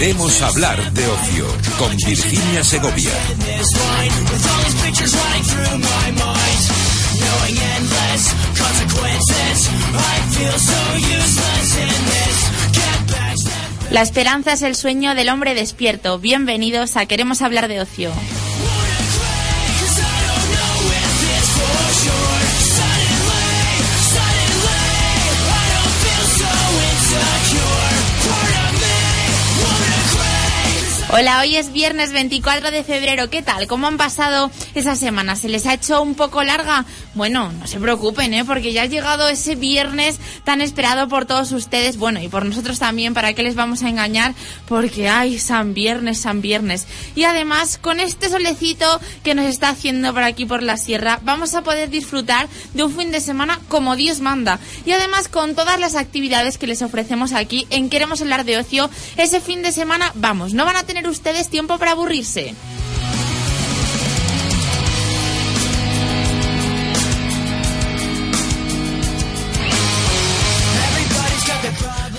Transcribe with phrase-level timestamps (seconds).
[0.00, 1.46] Queremos hablar de ocio
[1.78, 3.10] con Virginia Segovia.
[13.90, 16.18] La esperanza es el sueño del hombre despierto.
[16.18, 18.10] Bienvenidos a Queremos hablar de ocio.
[31.12, 33.30] Hola, hoy es viernes 24 de febrero.
[33.30, 33.66] ¿Qué tal?
[33.66, 35.34] ¿Cómo han pasado esa semana?
[35.34, 36.84] ¿Se les ha hecho un poco larga?
[37.14, 38.44] Bueno, no se preocupen, ¿eh?
[38.44, 41.96] Porque ya ha llegado ese viernes tan esperado por todos ustedes.
[41.96, 43.12] Bueno, y por nosotros también.
[43.12, 44.34] ¿Para qué les vamos a engañar?
[44.68, 46.86] Porque hay San Viernes, San Viernes.
[47.16, 51.56] Y además, con este solecito que nos está haciendo por aquí por la sierra, vamos
[51.56, 54.60] a poder disfrutar de un fin de semana como Dios manda.
[54.86, 58.88] Y además, con todas las actividades que les ofrecemos aquí en Queremos hablar de ocio,
[59.16, 62.54] ese fin de semana, vamos, no van a tener ustedes tiempo para aburrirse.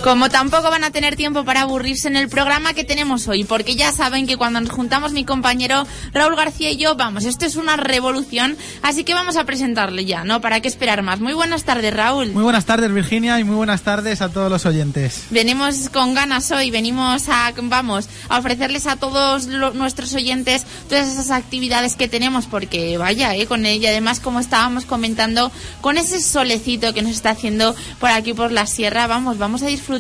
[0.04, 3.76] Como tampoco van a tener tiempo para aburrirse en el programa que tenemos hoy, porque
[3.76, 7.56] ya saben que cuando nos juntamos mi compañero Raúl García y yo, vamos, esto es
[7.56, 10.42] una revolución, así que vamos a presentarle ya, ¿no?
[10.42, 11.20] ¿Para qué esperar más?
[11.20, 12.32] Muy buenas tardes, Raúl.
[12.32, 15.26] Muy buenas tardes, Virginia, y muy buenas tardes a todos los oyentes.
[15.30, 21.10] Venimos con ganas hoy, venimos a, vamos, a ofrecerles a todos lo- nuestros oyentes todas
[21.10, 23.46] esas actividades que tenemos, porque vaya, ¿eh?
[23.46, 28.34] Con ella, además, como estábamos comentando, con ese solecito que nos está haciendo por aquí,
[28.34, 29.91] por la sierra, vamos, vamos a disfrutar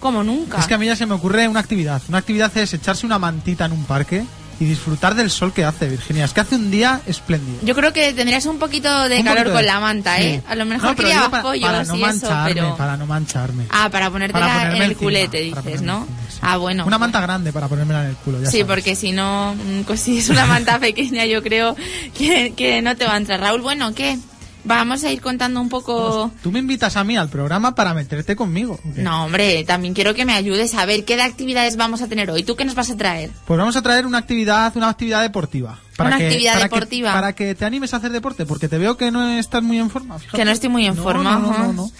[0.00, 0.58] como nunca.
[0.58, 2.02] Es que a mí ya se me ocurre una actividad.
[2.08, 4.24] Una actividad es echarse una mantita en un parque
[4.60, 6.24] y disfrutar del sol que hace, Virginia.
[6.24, 7.58] Es que hace un día espléndido.
[7.62, 10.40] Yo creo que tendrías un poquito de Un calor poquito con de- la manta, ¿eh?
[10.44, 10.46] sí.
[10.48, 12.76] A lo mejor No, quería para, pollos para no y eso, mancharme, pero...
[12.76, 13.64] para no mancharme.
[13.70, 15.98] Ah, para ponértela Para ponerme en el encima, culete, dices, ¿no?
[16.00, 16.38] encima, sí.
[16.42, 16.84] Ah, bueno.
[16.86, 18.66] Una manta grande para ponérmela en el culo, ya Sí, sabes.
[18.74, 21.76] porque si no, mm, pues si es una manta pequeña, yo creo
[22.16, 23.38] que, que no te va a entrar.
[23.40, 24.18] Raúl, bueno, ¿qué?
[24.68, 26.30] Vamos a ir contando un poco...
[26.42, 28.78] Tú me invitas a mí al programa para meterte conmigo.
[28.96, 32.30] No, hombre, también quiero que me ayudes a ver qué de actividades vamos a tener
[32.30, 32.42] hoy.
[32.42, 33.30] ¿Tú qué nos vas a traer?
[33.46, 35.80] Pues vamos a traer una actividad, una actividad deportiva.
[35.98, 37.10] Una actividad para deportiva.
[37.10, 39.78] Que, para que te animes a hacer deporte, porque te veo que no estás muy
[39.78, 40.16] en forma.
[40.20, 40.36] fíjate.
[40.36, 41.72] Que no estoy muy en No, forma, No, no, no.
[41.72, 41.90] no.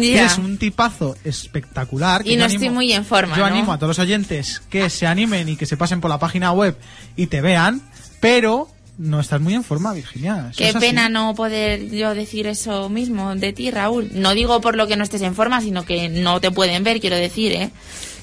[0.00, 2.22] Eres un tipazo espectacular.
[2.22, 4.90] que Y no animo- estoy muy en forma, Yo animo a todos los oyentes que
[4.90, 6.76] se animen y que se pasen por la página web
[7.16, 7.82] y te vean,
[8.20, 8.68] pero
[8.98, 10.50] no estás muy en forma, Virginia.
[10.56, 10.78] Qué así.
[10.78, 14.10] pena no poder yo decir eso mismo de ti, Raúl.
[14.12, 17.00] No digo por lo que no estés en forma, sino que no te pueden ver,
[17.00, 17.70] quiero decir, ¿eh?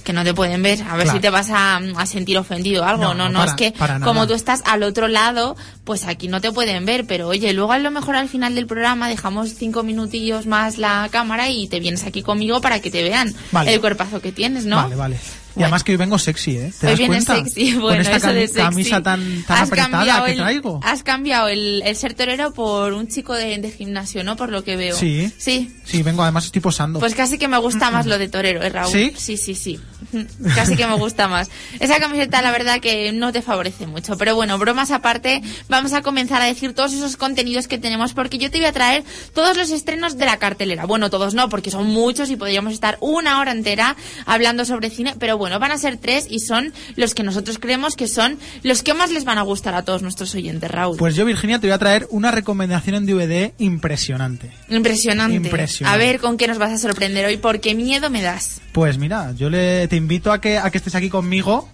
[0.04, 0.84] Que no te pueden ver.
[0.84, 1.18] A ver Claro.
[1.18, 3.02] si te vas a, a sentir ofendido o algo.
[3.06, 6.28] No, No, no, no, para- es que como tú estás al otro lado, pues aquí
[6.28, 7.08] no te pueden ver.
[7.08, 11.08] Pero oye, luego a lo mejor al final del programa dejamos cinco minutillos más la
[11.10, 13.74] cámara y te vienes aquí conmigo para que te vean Vale.
[13.74, 14.76] el cuerpazo que tienes, ¿no?
[14.76, 15.18] Vale, vale.
[15.58, 16.74] Y además que hoy vengo sexy, ¿eh?
[16.80, 17.44] ¿Te Hoy das vienes cuenta?
[17.46, 18.60] sexy, bueno, Con esta eso de sexy.
[18.62, 20.80] camisa tan, tan Has apretada que el- traigo.
[20.84, 24.36] Has cambiado el, el ser torero por un chico de, de gimnasio, ¿no?
[24.36, 24.96] Por lo que veo.
[24.98, 25.32] Sí.
[25.38, 25.72] Sí.
[25.86, 27.00] Sí, vengo, además estoy posando.
[27.00, 28.92] Pues casi que me gusta más lo de torero, ¿eh, Raúl?
[28.92, 29.14] ¿Sí?
[29.16, 29.80] Sí, sí, sí.
[30.56, 31.50] Casi que me gusta más.
[31.80, 34.18] Esa camiseta, la verdad, que no te favorece mucho.
[34.18, 38.38] Pero bueno, bromas aparte, vamos a comenzar a decir todos esos contenidos que tenemos, porque
[38.38, 40.86] yo te voy a traer todos los estrenos de la cartelera.
[40.86, 43.96] Bueno, todos no, porque son muchos y podríamos estar una hora entera
[44.26, 47.96] hablando sobre cine, pero bueno, van a ser tres y son los que nosotros creemos
[47.96, 50.98] que son los que más les van a gustar a todos nuestros oyentes, Raúl.
[50.98, 54.52] Pues yo, Virginia, te voy a traer una recomendación en DVD impresionante.
[54.70, 55.36] Impresionante.
[55.36, 55.96] Impresionante.
[55.96, 58.62] A ver con qué nos vas a sorprender hoy, porque miedo me das.
[58.72, 61.70] Pues mira, yo le, te invito a que, a que estés aquí conmigo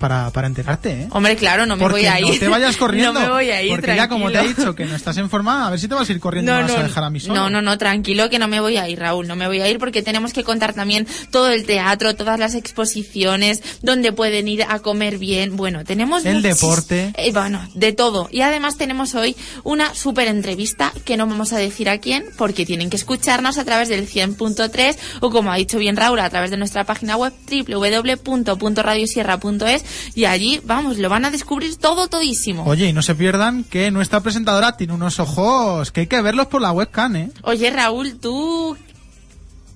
[0.00, 1.08] para, para enterarte, ¿eh?
[1.12, 2.26] Hombre, claro, no me Porque voy a ir.
[2.26, 3.12] no te vayas corriendo.
[3.12, 4.56] no me voy a ir, Porque ya como te he tranquilo.
[4.58, 6.54] dicho que no estás en forma, a ver si te vas a ir corriendo y
[6.56, 7.34] me vas a dejar a mí solo.
[7.34, 9.68] no, no, no, tranquilo que no me voy a ir, Raúl, no me voy a
[9.68, 14.64] ir porque tenemos que contar también todo el teatro, todas las exposiciones, donde pueden ir
[14.68, 15.56] a comer bien.
[15.56, 17.12] Bueno, tenemos El muchis- deporte.
[17.16, 18.28] eh, bueno, de todo.
[18.32, 22.64] Y además tenemos hoy una súper entrevista que no vamos a decir a quién porque
[22.66, 26.50] tienen que escucharnos a través del 100.3 o como ha dicho bien Raúl, a través
[26.50, 32.64] de nuestra página web www.radiosierra.es y allí, vamos, lo van a descubrir todo, todísimo.
[32.64, 36.46] Oye, y no se pierdan que nuestra presentadora tiene unos ojos que hay que verlos
[36.46, 37.30] por la webcam, ¿eh?
[37.42, 38.76] Oye, Raúl, ¿tú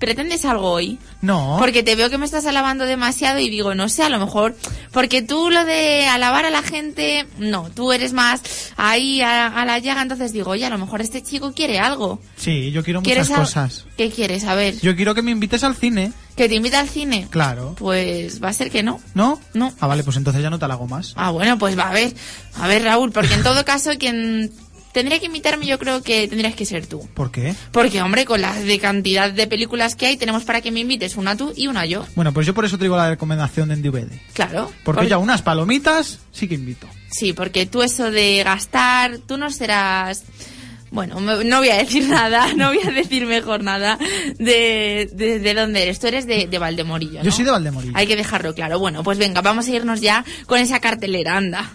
[0.05, 0.99] pretendes algo hoy?
[1.21, 1.55] No.
[1.59, 4.55] Porque te veo que me estás alabando demasiado y digo, no sé, a lo mejor,
[4.91, 8.41] porque tú lo de alabar a la gente, no, tú eres más
[8.77, 12.21] ahí a, a la llaga, entonces digo, oye, a lo mejor este chico quiere algo.
[12.37, 13.85] Sí, yo quiero ¿Quieres muchas al- cosas.
[13.97, 14.43] ¿Qué quieres?
[14.43, 16.13] A ver, Yo quiero que me invites al cine.
[16.35, 17.27] ¿que te invita al cine?
[17.29, 17.75] Claro.
[17.79, 18.99] Pues va a ser que no.
[19.13, 19.39] ¿No?
[19.53, 19.73] No.
[19.79, 21.13] Ah, vale, pues entonces ya no te hago más.
[21.15, 22.13] Ah, bueno, pues va a ver,
[22.59, 24.51] a ver, Raúl, porque en todo caso quien
[24.95, 27.07] tendría que invitarme yo creo que tendrías que ser tú.
[27.13, 27.53] ¿Por qué?
[27.71, 31.17] Porque, hombre, con la de cantidad de películas que hay, tenemos para que me invites
[31.17, 32.07] una tú y una yo.
[32.15, 34.07] Bueno, pues yo por eso te digo la recomendación de DVD.
[34.33, 34.71] Claro.
[34.85, 36.87] Porque Por- ya unas palomitas sí que invito.
[37.11, 40.23] Sí, porque tú eso de gastar, tú no serás...
[40.91, 43.97] Bueno, no voy a decir nada, no voy a decir mejor nada
[44.39, 45.99] de, de, de dónde eres.
[45.99, 47.23] Tú eres de, de Valdemorillo, ¿no?
[47.25, 47.91] Yo soy de Valdemorillo.
[47.97, 48.79] Hay que dejarlo claro.
[48.79, 51.69] Bueno, pues venga, vamos a irnos ya con esa cartelera, anda.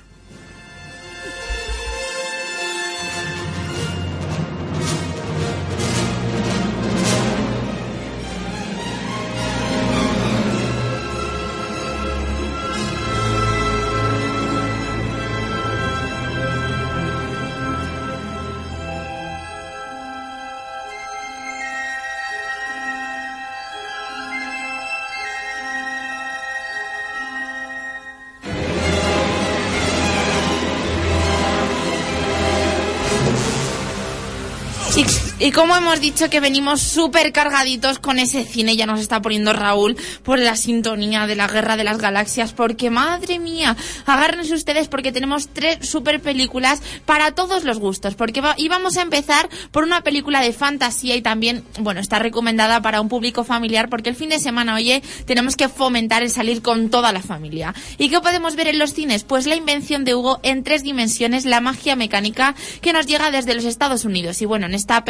[35.41, 39.53] Y, como hemos dicho que venimos súper cargaditos con ese cine, ya nos está poniendo
[39.53, 43.77] Raúl por la sintonía de la Guerra de las Galaxias, porque madre mía,
[44.07, 49.03] agárrense ustedes porque tenemos tres super películas para todos los gustos, porque va- vamos a
[49.03, 53.89] empezar por una película de fantasía y también, bueno, está recomendada para un público familiar
[53.89, 57.75] porque el fin de semana, oye, tenemos que fomentar el salir con toda la familia.
[57.99, 59.25] ¿Y qué podemos ver en los cines?
[59.25, 63.55] Pues la invención de Hugo en tres dimensiones, la magia mecánica que nos llega desde
[63.55, 64.41] los Estados Unidos.
[64.43, 65.05] Y bueno, en esta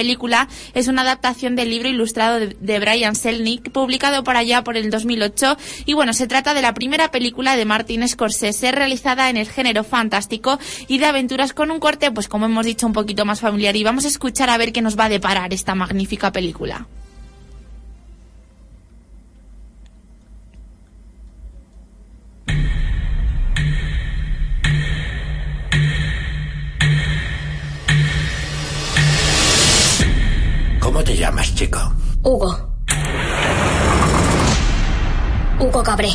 [0.75, 4.91] es una adaptación del libro ilustrado de, de Brian Selnick, publicado por allá por el
[4.91, 5.57] 2008.
[5.87, 9.85] Y bueno, se trata de la primera película de Martin Scorsese realizada en el género
[9.85, 10.59] fantástico
[10.89, 13.77] y de aventuras con un corte, pues como hemos dicho, un poquito más familiar.
[13.77, 16.87] Y vamos a escuchar a ver qué nos va a deparar esta magnífica película.
[31.01, 31.79] ¿Cómo te llamas, chico?
[32.23, 32.75] Hugo.
[35.59, 36.11] Hugo Cabré.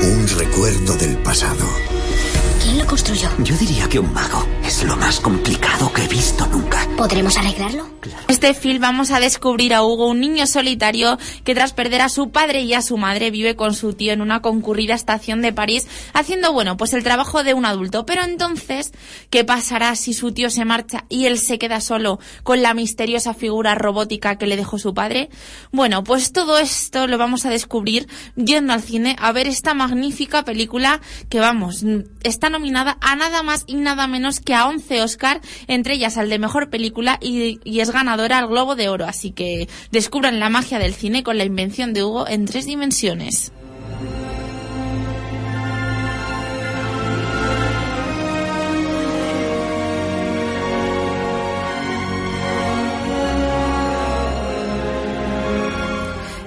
[0.00, 1.66] Un recuerdo del pasado.
[2.62, 3.28] ¿Quién lo construyó?
[3.38, 6.86] Yo diría que un mago es lo más complicado que he visto nunca.
[6.96, 7.95] ¿Podremos arreglarlo?
[8.06, 12.08] En este film vamos a descubrir a Hugo, un niño solitario que tras perder a
[12.08, 15.52] su padre y a su madre vive con su tío en una concurrida estación de
[15.52, 18.06] París haciendo, bueno, pues el trabajo de un adulto.
[18.06, 18.92] Pero entonces,
[19.30, 23.34] ¿qué pasará si su tío se marcha y él se queda solo con la misteriosa
[23.34, 25.28] figura robótica que le dejó su padre?
[25.72, 28.06] Bueno, pues todo esto lo vamos a descubrir
[28.36, 31.84] yendo al cine a ver esta magnífica película que, vamos,
[32.22, 36.28] está nominada a nada más y nada menos que a 11 Oscar, entre ellas al
[36.28, 39.06] de Mejor Película y, y es ganadora al Globo de Oro.
[39.06, 43.52] Así que descubran la magia del cine con la invención de Hugo en tres dimensiones.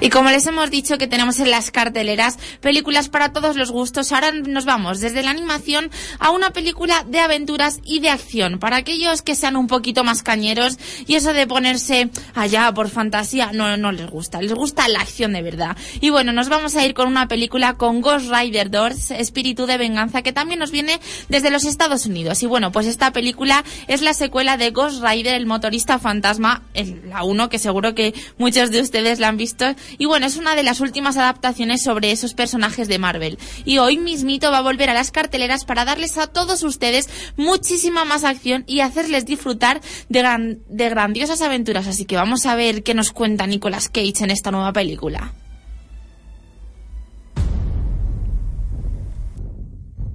[0.02, 4.14] Y como les hemos dicho que tenemos en las carteleras películas para todos los gustos,
[4.14, 8.60] ahora nos vamos desde la animación a una película de aventuras y de acción.
[8.60, 13.52] Para aquellos que sean un poquito más cañeros y eso de ponerse allá por fantasía,
[13.54, 14.42] no, no les gusta.
[14.42, 15.76] Les gusta la acción de verdad.
[16.00, 19.78] Y bueno, nos vamos a ir con una película con Ghost Rider Doors, Espíritu de
[19.78, 22.42] Venganza, que también nos viene desde los Estados Unidos.
[22.42, 26.62] Y bueno, pues esta película es la secuela de Ghost Rider, el motorista fantasma,
[27.06, 29.66] la 1, que seguro que muchos de ustedes la han visto.
[29.98, 33.38] Y bueno, es una de las últimas adaptaciones sobre esos personajes de Marvel.
[33.66, 38.06] Y hoy mismito va a volver a las carteleras para darles a todos ustedes muchísima
[38.06, 41.88] más acción y hacerles disfrutar de, de grandiosas aventuras.
[41.88, 45.34] Así que vamos a ver qué nos cuenta Nicolas Cage en esta nueva película.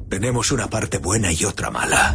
[0.09, 2.15] Tenemos una parte buena y otra mala.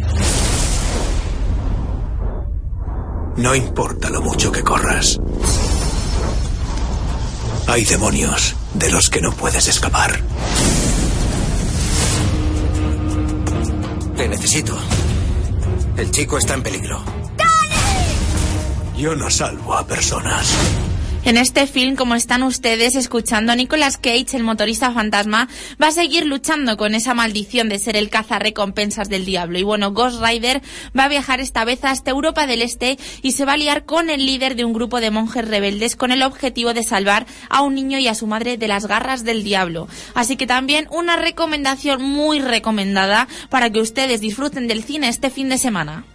[3.35, 5.19] No importa lo mucho que corras.
[7.69, 10.19] Hay demonios de los que no puedes escapar.
[14.17, 14.75] Te necesito.
[15.95, 16.99] El chico está en peligro.
[18.97, 20.51] Yo no salvo a personas.
[21.25, 25.49] En este film, como están ustedes escuchando, Nicolas Cage, el motorista fantasma,
[25.81, 29.59] va a seguir luchando con esa maldición de ser el cazarrecompensas del diablo.
[29.59, 30.61] Y bueno, Ghost Rider
[30.97, 34.09] va a viajar esta vez hasta Europa del Este y se va a liar con
[34.09, 37.75] el líder de un grupo de monjes rebeldes con el objetivo de salvar a un
[37.75, 39.89] niño y a su madre de las garras del diablo.
[40.15, 45.49] Así que también una recomendación muy recomendada para que ustedes disfruten del cine este fin
[45.49, 46.05] de semana.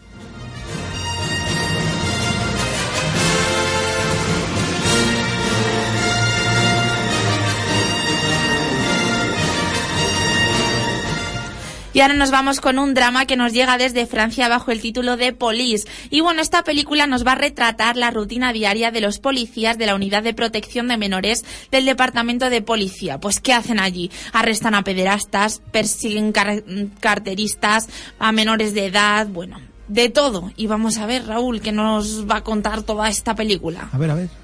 [11.95, 15.17] Y ahora nos vamos con un drama que nos llega desde Francia bajo el título
[15.17, 15.87] de Police.
[16.11, 19.87] Y bueno, esta película nos va a retratar la rutina diaria de los policías de
[19.87, 23.21] la Unidad de Protección de Menores del Departamento de Policía.
[23.21, 24.11] Pues, ¿qué hacen allí?
[24.33, 26.65] Arrestan a pederastas, persiguen car
[26.99, 30.51] carteristas, a menores de edad, bueno, de todo.
[30.57, 33.89] Y vamos a ver, Raúl, que nos va a contar toda esta película.
[33.93, 34.44] A ver, a ver.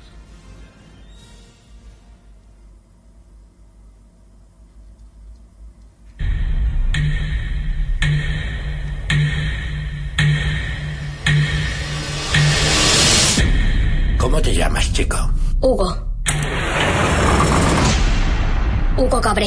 [14.21, 15.17] ¿Cómo te llamas, chico?
[15.63, 15.97] Hugo.
[18.99, 19.47] Hugo Cabré.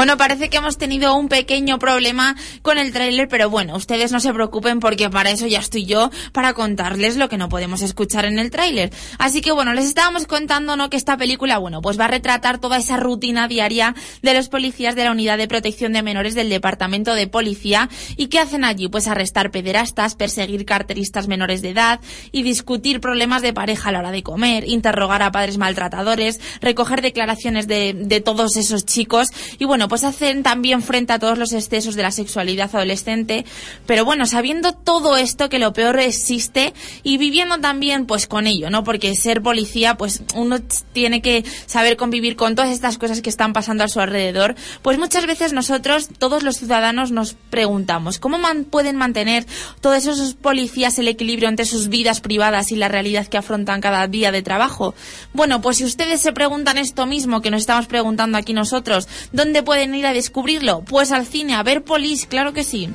[0.00, 4.18] Bueno, parece que hemos tenido un pequeño problema con el tráiler, pero bueno, ustedes no
[4.18, 8.24] se preocupen porque para eso ya estoy yo, para contarles lo que no podemos escuchar
[8.24, 8.90] en el tráiler.
[9.18, 10.88] Así que bueno, les estábamos contando, ¿no?
[10.88, 14.94] Que esta película, bueno, pues va a retratar toda esa rutina diaria de los policías
[14.94, 17.90] de la Unidad de Protección de Menores del Departamento de Policía.
[18.16, 18.88] ¿Y qué hacen allí?
[18.88, 22.00] Pues arrestar pederastas, perseguir carteristas menores de edad
[22.32, 27.02] y discutir problemas de pareja a la hora de comer, interrogar a padres maltratadores, recoger
[27.02, 29.28] declaraciones de, de todos esos chicos
[29.58, 33.44] y bueno, pues hacen también frente a todos los excesos de la sexualidad adolescente,
[33.86, 38.70] pero bueno, sabiendo todo esto que lo peor existe y viviendo también pues con ello,
[38.70, 38.84] ¿no?
[38.84, 40.58] Porque ser policía, pues uno
[40.92, 44.96] tiene que saber convivir con todas estas cosas que están pasando a su alrededor, pues
[44.96, 48.38] muchas veces nosotros, todos los ciudadanos, nos preguntamos, ¿cómo
[48.70, 49.44] pueden mantener
[49.80, 54.06] todos esos policías el equilibrio entre sus vidas privadas y la realidad que afrontan cada
[54.06, 54.94] día de trabajo?
[55.32, 59.64] Bueno, pues si ustedes se preguntan esto mismo que nos estamos preguntando aquí nosotros, ¿dónde
[59.70, 60.80] pueden ir a descubrirlo?
[60.80, 62.90] Pues al cine, a ver Polis, claro que sí.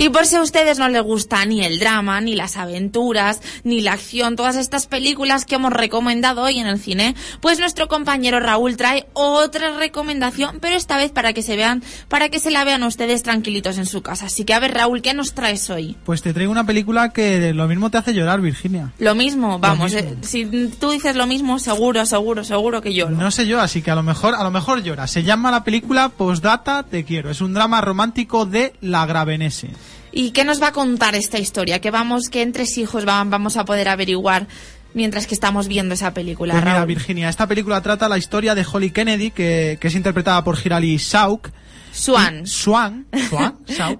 [0.00, 3.82] Y por si a ustedes no les gusta ni el drama, ni las aventuras, ni
[3.82, 8.40] la acción, todas estas películas que hemos recomendado hoy en el cine, pues nuestro compañero
[8.40, 12.64] Raúl trae otra recomendación, pero esta vez para que se vean, para que se la
[12.64, 14.24] vean ustedes tranquilitos en su casa.
[14.24, 15.98] Así que a ver, Raúl, ¿qué nos traes hoy?
[16.06, 18.94] Pues te traigo una película que lo mismo te hace llorar, Virginia.
[18.98, 20.12] Lo mismo, vamos, mismo.
[20.12, 20.46] eh, si
[20.80, 23.14] tú dices lo mismo, seguro, seguro, seguro que lloro.
[23.14, 25.06] No sé yo, así que a lo mejor, a lo mejor llora.
[25.06, 27.28] Se llama la película Postdata Te quiero.
[27.30, 29.68] Es un drama romántico de La Gravenese.
[30.12, 31.80] ¿Y qué nos va a contar esta historia?
[31.80, 34.46] Que vamos, en tres hijos va- vamos a poder averiguar
[34.94, 36.84] mientras que estamos viendo esa película, Pues mira.
[36.84, 40.98] Virginia, esta película trata la historia de Holly Kennedy, que, que es interpretada por Hirali
[40.98, 41.50] Sauk.
[41.92, 42.46] Swan.
[42.46, 43.06] Swan.
[43.28, 43.58] Swan.
[43.66, 43.98] Swan.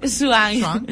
[0.60, 0.86] Swan.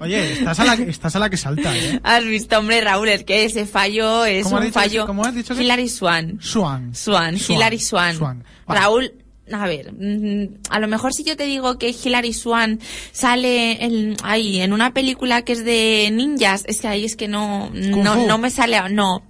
[0.00, 2.00] Oye, estás a la, que- estás a la que salta, ¿eh?
[2.02, 5.06] Has visto, hombre, Raúl, es que ese fallo es ¿Cómo has un fallo.
[5.06, 6.38] cómo has dicho Hilary Swan.
[6.40, 6.94] Swan.
[6.94, 7.56] Swan, Swan.
[7.56, 8.16] Hilary Swan.
[8.16, 8.44] Swan.
[8.66, 8.80] Vale.
[8.80, 9.12] Raúl,
[9.52, 12.80] a ver, mm, a lo mejor si yo te digo que Hilary Swan
[13.12, 17.28] sale en, ahí en una película que es de ninjas, es que ahí es que
[17.28, 19.22] no, no, no me sale, no,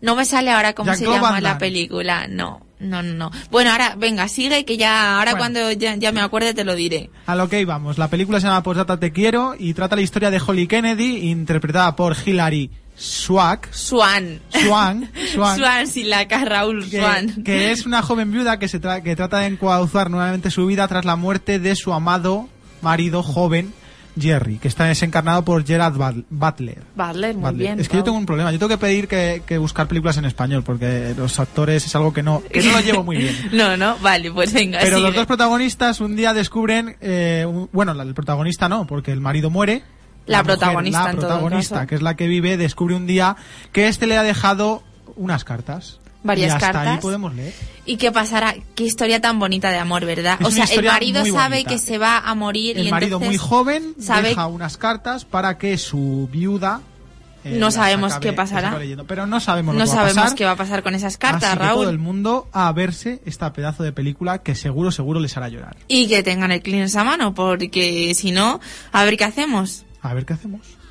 [0.00, 2.60] no me sale ahora cómo se llama la película, no.
[2.80, 3.30] No, no, no.
[3.50, 5.38] Bueno, ahora, venga, sigue que ya, ahora Bueno.
[5.38, 7.08] cuando ya, ya me acuerde te lo diré.
[7.24, 7.96] A lo que íbamos.
[7.96, 11.96] La película se llama Postdata Te quiero y trata la historia de Holly Kennedy, interpretada
[11.96, 13.66] por Hilary Swank.
[13.72, 14.40] Swan.
[14.50, 15.10] Swan.
[15.32, 15.58] Swan.
[15.58, 17.42] Swan, sin la K, Raúl, que, Swan.
[17.44, 20.86] que es una joven viuda que se tra- que trata de encauzar nuevamente su vida
[20.88, 22.48] tras la muerte de su amado
[22.82, 23.72] marido joven
[24.16, 25.94] Jerry, que está desencarnado por Gerard
[26.30, 26.78] Butler.
[26.94, 27.54] Butler, muy Butler.
[27.54, 27.80] bien.
[27.80, 30.24] es que yo tengo un problema, yo tengo que pedir que, que buscar películas en
[30.24, 33.34] español porque los actores es algo que no que no lo llevo muy bien.
[33.52, 37.90] No, no, vale, pues venga, Pero los dos protagonistas un día descubren, eh, un- bueno,
[38.00, 39.82] el protagonista no, porque el marido muere.
[40.26, 41.86] La protagonista, la en todo caso.
[41.86, 43.36] que es la que vive, descubre un día
[43.72, 44.82] que este le ha dejado
[45.16, 46.00] unas cartas.
[46.22, 46.94] Varias y hasta cartas.
[46.94, 47.52] ahí podemos leer.
[47.84, 48.54] ¿Y qué pasará?
[48.74, 50.38] Qué historia tan bonita de amor, ¿verdad?
[50.40, 51.70] Es o sea, el marido sabe bonita.
[51.70, 55.26] que se va a morir El y marido entonces muy joven sabe deja unas cartas
[55.26, 56.80] para que su viuda
[57.44, 58.78] eh, No sabemos acabe- qué pasará.
[59.06, 60.38] Pero no sabemos no lo que va a sabemos pasar.
[60.38, 61.82] qué va a pasar con esas cartas, Así que Raúl.
[61.82, 65.76] todo el mundo a verse esta pedazo de película que seguro, seguro les hará llorar.
[65.88, 68.60] Y que tengan el Kleenex a mano, porque si no,
[68.92, 69.84] a ver qué hacemos.
[70.04, 70.83] A ver qué hacemos.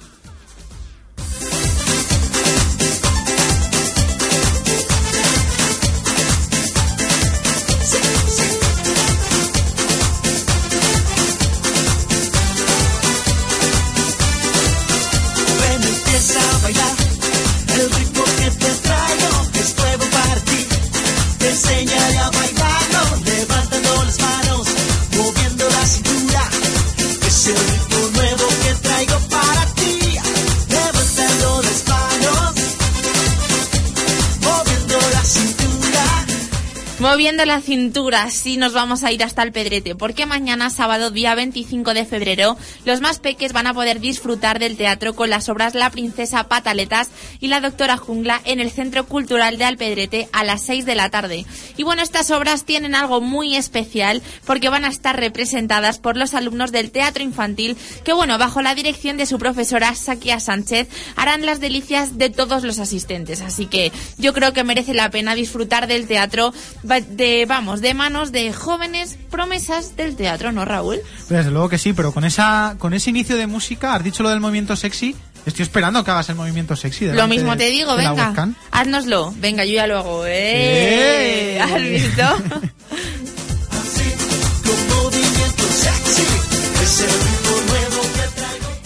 [37.04, 41.36] Moviendo la cintura, sí nos vamos a ir hasta el Pedrete, porque mañana, sábado, día
[41.36, 42.56] 25 de febrero,
[42.86, 47.10] los más peques van a poder disfrutar del teatro con las obras La Princesa Pataletas
[47.42, 51.10] y La Doctora Jungla en el Centro Cultural de Alpedrete a las 6 de la
[51.10, 51.46] tarde.
[51.76, 56.34] Y bueno, estas obras tienen algo muy especial porque van a estar representadas por los
[56.34, 61.46] alumnos del teatro infantil que, bueno, bajo la dirección de su profesora Sakia Sánchez, harán
[61.46, 63.42] las delicias de todos los asistentes.
[63.42, 66.54] Así que yo creo que merece la pena disfrutar del teatro
[67.02, 71.00] de, vamos, de manos de jóvenes promesas del teatro, ¿no, Raúl?
[71.30, 74.30] Desde luego que sí, pero con esa con ese inicio de música, has dicho lo
[74.30, 77.06] del movimiento sexy, estoy esperando que hagas el movimiento sexy.
[77.06, 78.56] Lo mismo te digo, venga, webcam.
[78.72, 79.34] haznoslo.
[79.38, 80.26] Venga, yo ya lo hago.
[80.26, 81.58] ¡Eh!
[81.58, 81.62] ¡Eh!
[81.62, 82.24] ¿Has visto?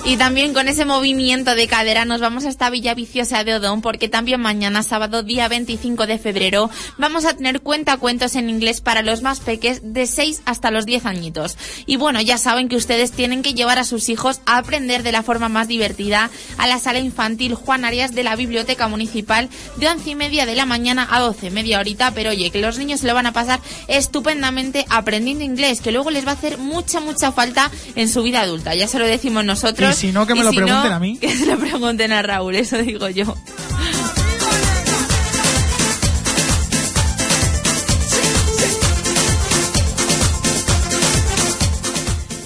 [0.08, 4.40] Y también con ese movimiento de cadera nos vamos hasta Villaviciosa de Odón porque también
[4.40, 9.42] mañana, sábado, día 25 de febrero, vamos a tener cuentacuentos en inglés para los más
[9.42, 11.58] peques de 6 hasta los 10 añitos.
[11.86, 15.12] Y bueno, ya saben que ustedes tienen que llevar a sus hijos a aprender de
[15.12, 19.90] la forma más divertida a la sala infantil Juan Arias de la Biblioteca Municipal de
[19.90, 23.02] 11 y media de la mañana a 12, media horita, pero oye, que los niños
[23.02, 23.60] se lo van a pasar
[23.90, 28.40] estupendamente aprendiendo inglés, que luego les va a hacer mucha, mucha falta en su vida
[28.40, 28.74] adulta.
[28.74, 29.97] Ya se lo decimos nosotros.
[29.98, 31.18] Si no, que me lo si pregunten no, a mí.
[31.22, 33.36] Que se lo pregunten a Raúl, eso digo yo.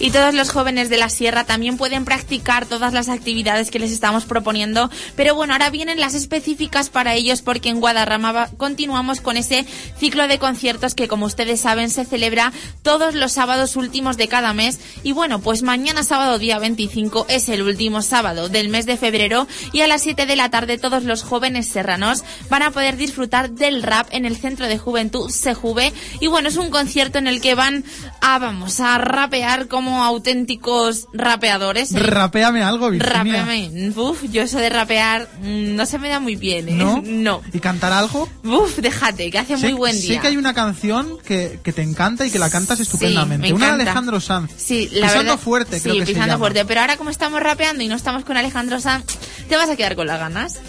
[0.01, 3.91] Y todos los jóvenes de la sierra también pueden practicar todas las actividades que les
[3.91, 4.89] estamos proponiendo.
[5.15, 9.63] Pero bueno, ahora vienen las específicas para ellos porque en Guadarrama continuamos con ese
[9.99, 14.53] ciclo de conciertos que como ustedes saben se celebra todos los sábados últimos de cada
[14.53, 14.79] mes.
[15.03, 19.47] Y bueno, pues mañana sábado día 25 es el último sábado del mes de febrero
[19.71, 23.51] y a las 7 de la tarde todos los jóvenes serranos van a poder disfrutar
[23.51, 25.93] del rap en el Centro de Juventud Sejuve.
[26.19, 27.83] Y bueno, es un concierto en el que van
[28.19, 31.91] a, vamos, a rapear como auténticos rapeadores.
[31.93, 31.99] ¿eh?
[31.99, 33.17] Rapéame algo, Virginia.
[33.43, 33.91] Rápeame.
[33.95, 36.73] Uf, yo eso de rapear mm, no se me da muy bien, ¿eh?
[36.73, 37.01] ¿No?
[37.21, 37.41] No.
[37.53, 38.27] ¿Y cantar algo?
[38.43, 40.21] Uf, déjate, que hace muy sé, buen sé día.
[40.21, 43.47] que hay una canción que, que te encanta y que la cantas estupendamente.
[43.47, 43.81] me una de.
[43.83, 44.51] Alejandro Sanz.
[44.57, 46.39] Sí, la Pisando verdad- fuerte, sí, creo que se pisando llama.
[46.39, 46.65] fuerte.
[46.65, 49.05] Pero ahora como estamos rapeando y no estamos con Alejandro Sanz,
[49.47, 50.59] te vas a quedar con las ganas.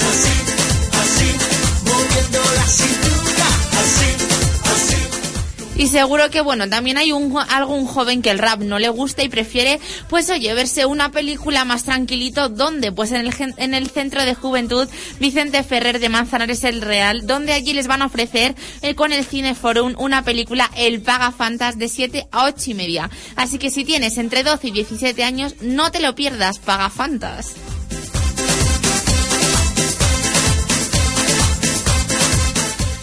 [0.00, 0.28] Así,
[0.92, 1.30] así,
[1.84, 3.46] moviendo la cintura.
[3.80, 4.06] Así,
[4.64, 5.07] así.
[5.78, 9.22] Y seguro que, bueno, también hay un, algún joven que el rap no le gusta
[9.22, 12.48] y prefiere, pues oye, verse una película más tranquilito.
[12.48, 12.90] ¿Dónde?
[12.90, 14.88] Pues en el, en el Centro de Juventud
[15.20, 19.24] Vicente Ferrer de Manzanares el Real, donde allí les van a ofrecer eh, con el
[19.24, 23.10] Cineforum una película El Paga Fantas de 7 a 8 y media.
[23.36, 27.54] Así que si tienes entre 12 y 17 años, no te lo pierdas, Paga Fantas.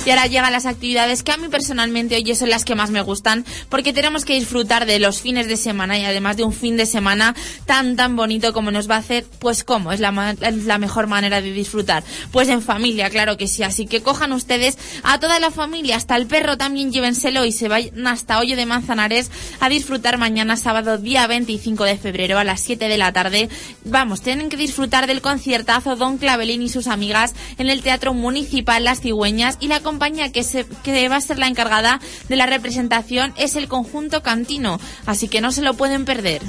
[0.06, 3.02] Y ahora llegan las actividades que a mí personalmente hoy son las que más me
[3.02, 6.78] gustan, porque tenemos que disfrutar de los fines de semana y además de un fin
[6.78, 10.78] de semana tan tan bonito como nos va a hacer, pues cómo es la, la
[10.78, 12.04] mejor manera de disfrutar.
[12.32, 13.63] Pues en familia, claro que sí.
[13.63, 17.68] Así que cojan ustedes a toda la familia, hasta el perro también llévenselo y se
[17.68, 22.62] vayan hasta Hoyo de Manzanares a disfrutar mañana sábado día 25 de febrero a las
[22.62, 23.50] 7 de la tarde.
[23.84, 28.84] Vamos, tienen que disfrutar del conciertazo Don Clavelín y sus amigas en el Teatro Municipal
[28.84, 30.43] Las Cigüeñas y la compañía que,
[30.84, 35.39] que va a ser la encargada de la representación es el conjunto Cantino, así que
[35.39, 36.41] no se lo pueden perder.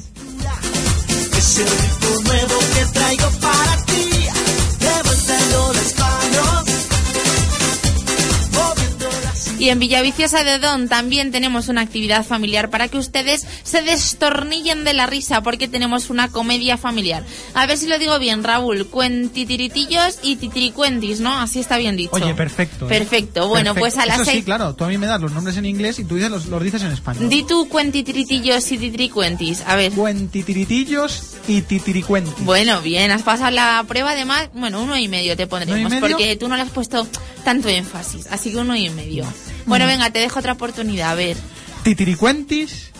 [9.66, 14.84] Y en Villaviciosa de Don también tenemos una actividad familiar para que ustedes se destornillen
[14.84, 17.24] de la risa porque tenemos una comedia familiar.
[17.52, 18.86] A ver si lo digo bien, Raúl.
[18.86, 21.36] Cuentitiritillos y titiricuentis, ¿no?
[21.36, 22.12] Así está bien dicho.
[22.12, 22.84] Oye, perfecto.
[22.84, 22.88] ¿eh?
[22.88, 23.48] Perfecto.
[23.48, 23.80] Bueno, Perfecto.
[23.80, 24.44] pues a las Eso sí, seis...
[24.44, 26.62] claro, tú a mí me das los nombres en inglés y tú dices los, los
[26.62, 27.28] dices en español.
[27.28, 29.64] Di tú cuentitiritillos y titiricuentis.
[29.66, 29.90] A ver.
[29.90, 32.44] Cuentitiritillos y titiricuentis.
[32.44, 36.46] Bueno, bien, has pasado la prueba además, bueno, uno y medio te pondremos, porque tú
[36.46, 37.04] no le has puesto
[37.42, 39.26] tanto énfasis, así que uno y medio.
[39.66, 41.36] Bueno, venga, te dejo otra oportunidad, a ver.
[41.82, 42.90] Titiricuentis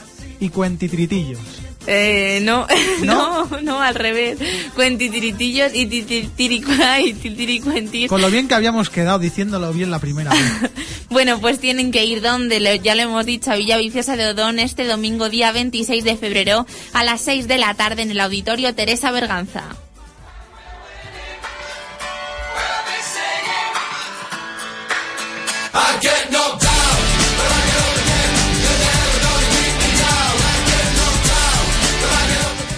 [0.41, 1.39] y cuentitiritillos.
[1.87, 2.67] Eh, no,
[3.05, 3.47] ¿No?
[3.47, 4.39] no, no, al revés.
[4.75, 8.09] Cuentitiritillos y titiricuentis.
[8.09, 10.43] Con lo bien que habíamos quedado diciéndolo bien la primera vez.
[11.09, 14.87] Bueno, pues tienen que ir donde, ya lo hemos dicho, a Villaviciosa de Odón este
[14.87, 19.13] domingo día 26 de febrero a las 6 de la tarde en el auditorio Teresa
[19.13, 19.77] Berganza.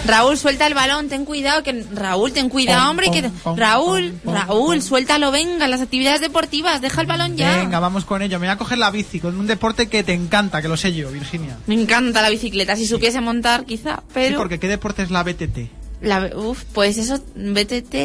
[0.09, 3.57] Raúl, suelta el balón, ten cuidado, que Raúl, ten cuidado, Pom, hombre, pom, que pom,
[3.57, 7.57] Raúl, Raúl, suéltalo, venga, las actividades deportivas, deja el balón ya.
[7.57, 8.39] Venga, vamos con ello.
[8.39, 10.93] Me voy a coger la bici con un deporte que te encanta, que lo sé
[10.93, 11.57] yo, Virginia.
[11.67, 15.23] Me encanta la bicicleta, si supiese montar quizá, Sí, pero porque ¿qué deporte es la
[15.23, 15.57] BTT?
[16.01, 17.95] la uf, pues eso BTT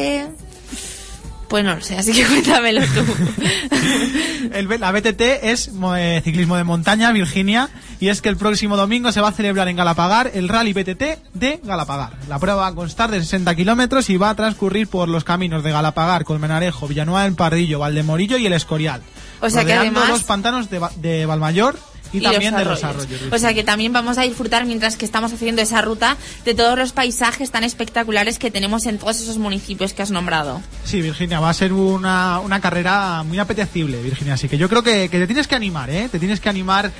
[1.47, 3.03] pues no lo sé, así que cuéntamelo tú.
[4.53, 9.11] El, la BTT es eh, ciclismo de montaña, Virginia, y es que el próximo domingo
[9.11, 11.03] se va a celebrar en Galapagar el Rally BTT
[11.33, 12.11] de Galapagar.
[12.29, 15.63] La prueba va a constar de 60 kilómetros y va a transcurrir por los caminos
[15.63, 19.01] de Galapagar, Colmenarejo, Villanueva del Pardillo, Valdemorillo y el Escorial.
[19.41, 21.77] O sea que además- los pantanos de, de Valmayor
[22.17, 23.21] y, también los de los arroyos.
[23.31, 26.77] O sea que también vamos a disfrutar mientras que estamos haciendo esa ruta de todos
[26.77, 30.61] los paisajes tan espectaculares que tenemos en todos esos municipios que has nombrado.
[30.83, 34.33] Sí, Virginia, va a ser una, una carrera muy apetecible, Virginia.
[34.35, 36.09] Así que yo creo que, que te tienes que animar, ¿eh?
[36.11, 36.91] Te tienes que animar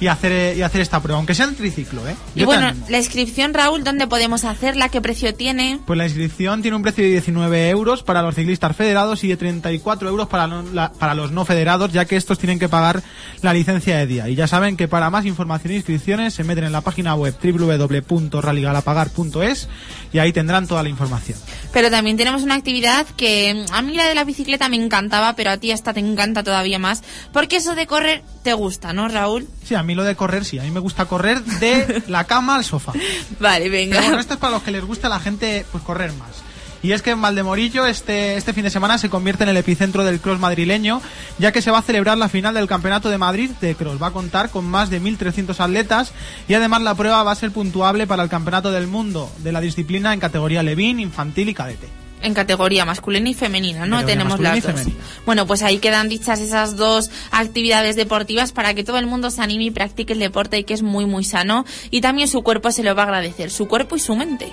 [0.00, 2.16] y hacer, y hacer esta prueba, aunque sea en triciclo, ¿eh?
[2.34, 4.88] Y Yo bueno, la inscripción, Raúl, ¿dónde podemos hacerla?
[4.88, 5.78] ¿Qué precio tiene?
[5.86, 9.36] Pues la inscripción tiene un precio de 19 euros para los ciclistas federados y de
[9.36, 13.02] 34 euros para, no- la- para los no federados, ya que estos tienen que pagar
[13.42, 14.28] la licencia de día.
[14.28, 17.34] Y ya saben que para más información e inscripciones se meten en la página web
[17.42, 19.68] www.rallygalapagar.es
[20.12, 21.38] y ahí tendrán toda la información.
[21.72, 25.34] Pero también tenemos una actividad que mm, a mí la de la bicicleta me encantaba,
[25.36, 27.02] pero a ti esta te encanta todavía más,
[27.32, 29.46] porque eso de correr te gusta, ¿no, Raúl?
[29.64, 32.56] Sí, a mí lo de correr, sí, a mí me gusta correr de la cama
[32.56, 32.92] al sofá.
[33.40, 33.96] Vale, venga.
[33.96, 36.44] Pero bueno, esto es para los que les gusta a la gente pues correr más.
[36.84, 40.04] Y es que en Valdemorillo este, este fin de semana se convierte en el epicentro
[40.04, 41.00] del cross madrileño,
[41.38, 44.02] ya que se va a celebrar la final del Campeonato de Madrid de cross.
[44.02, 46.12] Va a contar con más de 1.300 atletas
[46.46, 49.62] y además la prueba va a ser puntuable para el Campeonato del Mundo de la
[49.62, 52.03] disciplina en categoría Levín, infantil y cadete.
[52.22, 54.04] En categoría masculina y femenina, ¿no?
[54.04, 54.86] Tenemos las dos.
[55.26, 59.42] Bueno, pues ahí quedan dichas esas dos actividades deportivas para que todo el mundo se
[59.42, 61.66] anime y practique el deporte y que es muy, muy sano.
[61.90, 64.50] Y también su cuerpo se lo va a agradecer, su cuerpo y su mente.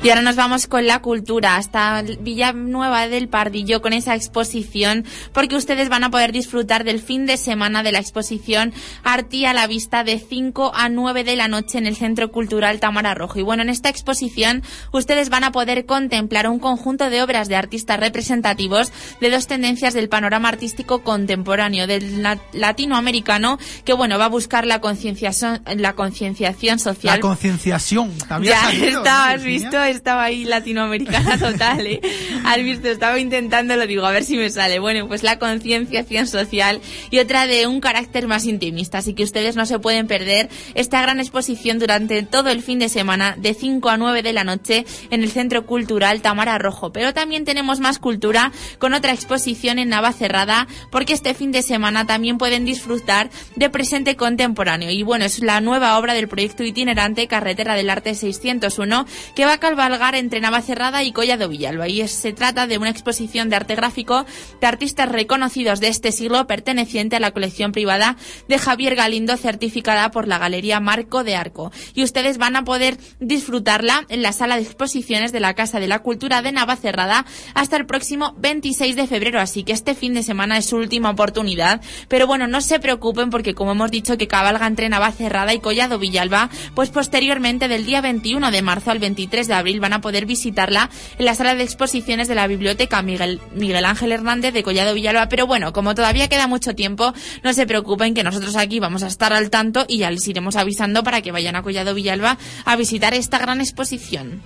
[0.00, 5.56] Y ahora nos vamos con la cultura, hasta Villanueva del Pardillo con esa exposición, porque
[5.56, 9.66] ustedes van a poder disfrutar del fin de semana de la exposición Arti a la
[9.66, 13.40] vista de 5 a 9 de la noche en el Centro Cultural Tamara Rojo.
[13.40, 17.56] Y bueno, en esta exposición ustedes van a poder contemplar un conjunto de obras de
[17.56, 24.26] artistas representativos de dos tendencias del panorama artístico contemporáneo, del la- latinoamericano, que bueno, va
[24.26, 27.16] a buscar la concienciación, la concienciación social.
[27.16, 28.12] La concienciación.
[28.16, 32.00] ¿te había Ya salido, está, no, has visto, estaba ahí latinoamericana total, ¿eh?
[32.44, 34.78] Has visto, estaba intentando, lo digo, a ver si me sale.
[34.78, 39.56] Bueno, pues la concienciación social y otra de un carácter más intimista, así que ustedes
[39.56, 43.88] no se pueden perder esta gran exposición durante todo el fin de semana de 5
[43.88, 46.92] a 9 de la noche en el Centro Cultural Tamara Rojo.
[46.92, 52.06] Pero también tenemos más cultura con otra exposición en Navacerrada, porque este fin de semana
[52.06, 54.90] también pueden disfrutar de presente contemporáneo.
[54.90, 59.54] Y bueno, es la nueva obra del proyecto itinerante Carretera del Arte 601 que va
[59.54, 61.86] a cabalgar entre Navacerrada y Collado Villalba.
[61.86, 64.26] Y es- se trata de una exposición de arte gráfico
[64.60, 68.16] de artistas reconocidos de este siglo perteneciente a la colección privada
[68.48, 71.70] de Javier Galindo certificada por la Galería Marco de Arco.
[71.94, 75.86] Y ustedes van a poder disfrutarla en la sala de exposiciones de la Casa de
[75.86, 79.38] la Cultura de Navacerrada hasta el próximo 26 de febrero.
[79.40, 81.80] Así que este fin de semana es su última oportunidad.
[82.08, 86.00] Pero bueno, no se preocupen porque como hemos dicho que cabalga entre Navacerrada y Collado
[86.00, 90.26] Villalba, pues posteriormente del día 21 de marzo al 23 de abril van a poder
[90.26, 93.40] visitarla en la sala de exposiciones de la Biblioteca Miguel,
[93.84, 95.28] Ángel Hernández de Collado Villalba.
[95.28, 97.12] Pero bueno, como todavía queda mucho tiempo,
[97.44, 100.56] no se preocupen que nosotros aquí vamos a estar al tanto y ya les iremos
[100.56, 104.42] avisando para que vayan a Collado Villalba a visitar esta gran exposición.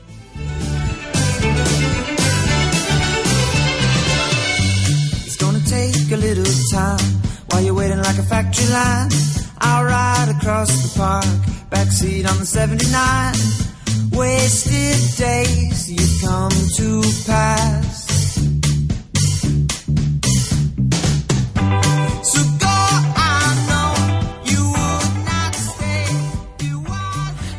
[5.25, 9.11] It's gonna take a little time while you're waiting like a factory line.
[9.61, 11.25] I'll ride across the park,
[11.71, 13.72] backseat on the 79.
[14.13, 18.02] Wasted days you've come to pass.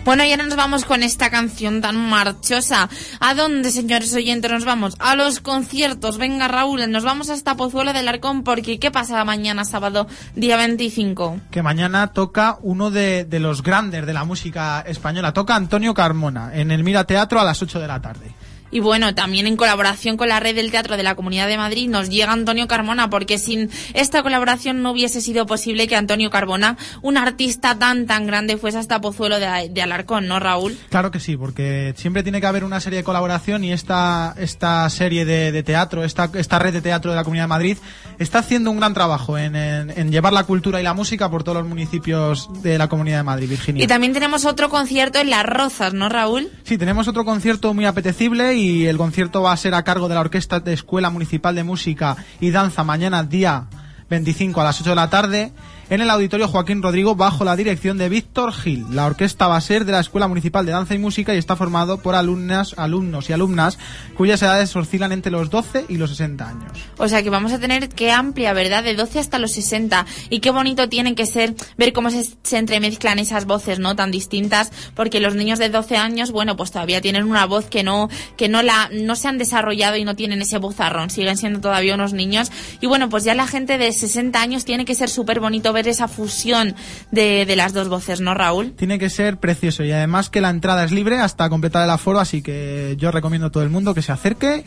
[0.06, 2.90] Bueno, y ahora nos vamos con esta canción tan marchosa.
[3.22, 4.96] ¿A dónde, señores oyentes, nos vamos?
[5.00, 6.18] A los conciertos.
[6.18, 11.40] Venga, Raúl, nos vamos hasta Pozuelo del Arcón porque ¿qué pasa mañana sábado, día 25?
[11.50, 15.34] que mañana toca uno de, de los grandes de la música española.
[15.34, 18.34] Toca Antonio Carmona en el Mira Teatro a las 8 de la tarde.
[18.74, 21.88] Y bueno, también en colaboración con la red del Teatro de la Comunidad de Madrid
[21.90, 26.76] nos llega Antonio Carmona, porque sin esta colaboración no hubiese sido posible que Antonio Carbona,
[27.02, 30.78] un artista tan tan grande, fuese hasta Pozuelo de, de Alarcón, ¿no, Raúl?
[30.90, 34.90] Claro que sí, porque siempre tiene que haber una serie de colaboración y esta, esta
[34.90, 37.78] serie de, de teatro, esta, esta red de teatro de la Comunidad de Madrid,
[38.18, 41.44] está haciendo un gran trabajo en, en- en llevar la cultura y la música por
[41.44, 43.84] todos los municipios de la Comunidad de Madrid, Virginia.
[43.84, 46.50] Y también tenemos otro concierto en Las Rozas, ¿no, Raúl?
[46.64, 50.16] Sí, tenemos otro concierto muy apetecible y el concierto va a ser a cargo de
[50.16, 53.68] la Orquesta de Escuela Municipal de Música y Danza mañana día
[54.10, 55.52] 25 a las 8 de la tarde
[55.90, 58.86] en el Auditorio Joaquín Rodrigo bajo la dirección de Víctor Gil.
[58.92, 61.56] La orquesta va a ser de la Escuela Municipal de Danza y Música y está
[61.56, 63.78] formado por alumnas, alumnos y alumnas
[64.16, 66.72] cuyas edades oscilan entre los 12 y los 60 años.
[66.98, 68.84] O sea que vamos a tener qué amplia, ¿verdad?
[68.84, 70.06] De 12 hasta los 60.
[70.30, 73.96] Y qué bonito tiene que ser ver cómo se, se entremezclan esas voces, ¿no?
[73.96, 74.72] Tan distintas.
[74.96, 78.48] Porque los niños de 12 años, bueno, pues todavía tienen una voz que no, que
[78.48, 81.10] no la, no se han desarrollado y no tienen ese vozarrón.
[81.10, 82.52] Siguen siendo todavía unos niños.
[82.80, 85.88] Y bueno, pues ya la gente de 60 años tiene que ser súper bonito ver
[85.88, 86.76] esa fusión
[87.12, 88.72] de, de las dos voces, ¿no, Raúl?
[88.78, 92.20] Tiene que ser precioso y además que la entrada es libre hasta completar el aforo,
[92.20, 94.64] así que yo recomiendo a todo el mundo que se acerque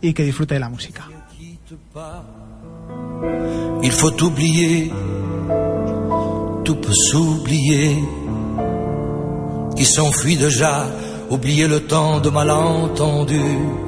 [0.00, 1.08] y que disfrute de la música.
[3.82, 4.90] Il faut oublier,
[6.64, 7.96] tout peut s'oublier.
[9.76, 10.86] Qui s'enfuit déjà,
[11.30, 13.87] oublier le temps de malentendu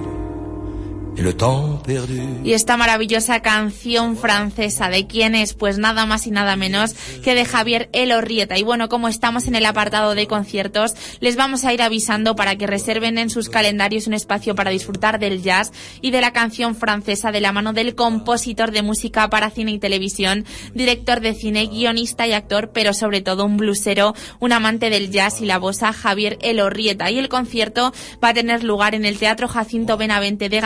[2.45, 5.55] Y esta maravillosa canción francesa, ¿de quién es?
[5.55, 8.57] Pues nada más y nada menos que de Javier Elorrieta.
[8.59, 12.57] Y bueno, como estamos en el apartado de conciertos, les vamos a ir avisando para
[12.57, 16.75] que reserven en sus calendarios un espacio para disfrutar del jazz y de la canción
[16.75, 20.45] francesa de la mano del compositor de música para cine y televisión,
[20.75, 25.41] director de cine, guionista y actor, pero sobre todo un blusero, un amante del jazz
[25.41, 27.11] y la bossa, Javier Elorrieta.
[27.11, 27.93] Y el concierto
[28.23, 30.61] va a tener lugar en el Teatro Jacinto Benavente de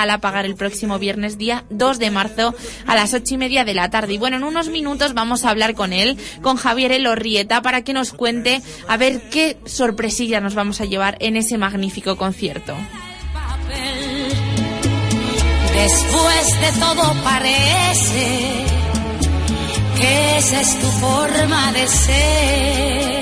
[0.44, 2.54] El próximo viernes día 2 de marzo
[2.86, 4.14] a las ocho y media de la tarde.
[4.14, 7.92] Y bueno, en unos minutos vamos a hablar con él, con Javier Elorrieta, para que
[7.92, 12.74] nos cuente a ver qué sorpresilla nos vamos a llevar en ese magnífico concierto.
[15.74, 18.64] Después de todo parece
[19.96, 23.13] que esa es tu forma de ser.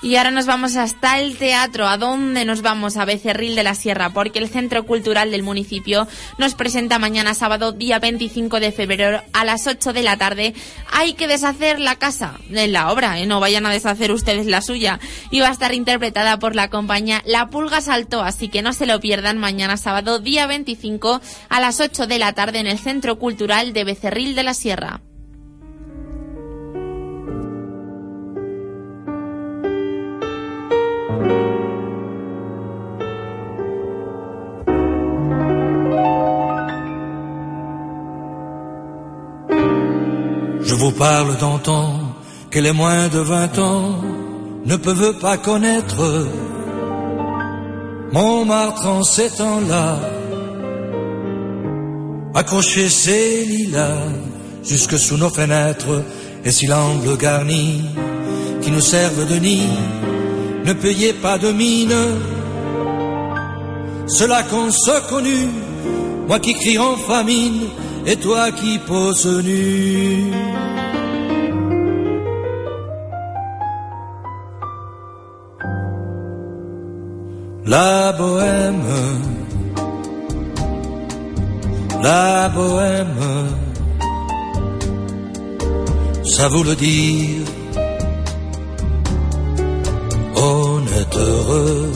[0.00, 1.88] Y ahora nos vamos hasta el teatro.
[1.88, 2.96] ¿A dónde nos vamos?
[2.96, 6.06] A Becerril de la Sierra, porque el Centro Cultural del municipio
[6.38, 10.54] nos presenta mañana sábado, día 25 de febrero, a las 8 de la tarde.
[10.92, 13.26] Hay que deshacer la casa, en la obra, ¿eh?
[13.26, 15.00] no vayan a deshacer ustedes la suya.
[15.32, 18.86] Y va a estar interpretada por la compañía La Pulga Saltó, así que no se
[18.86, 23.18] lo pierdan mañana sábado, día 25, a las 8 de la tarde en el Centro
[23.18, 25.00] Cultural de Becerril de la Sierra.
[40.98, 41.92] Parle temps
[42.50, 44.00] que les moins de vingt ans
[44.66, 46.26] ne peuvent pas connaître.
[48.12, 49.98] Montmartre en ces temps-là,
[52.34, 54.08] accrocher ses lilas
[54.64, 56.02] jusque sous nos fenêtres,
[56.44, 57.84] et si l'angle garni
[58.62, 59.68] qui nous servent de nid
[60.64, 62.00] ne payait pas de mine,
[64.08, 65.48] cela qu'on se connu,
[66.26, 67.68] moi qui crie en famine,
[68.06, 70.32] et toi qui poses nu.
[77.68, 78.82] La bohème,
[82.02, 83.20] la bohème,
[86.24, 87.44] ça vous le dire,
[90.34, 91.92] honnête heureux,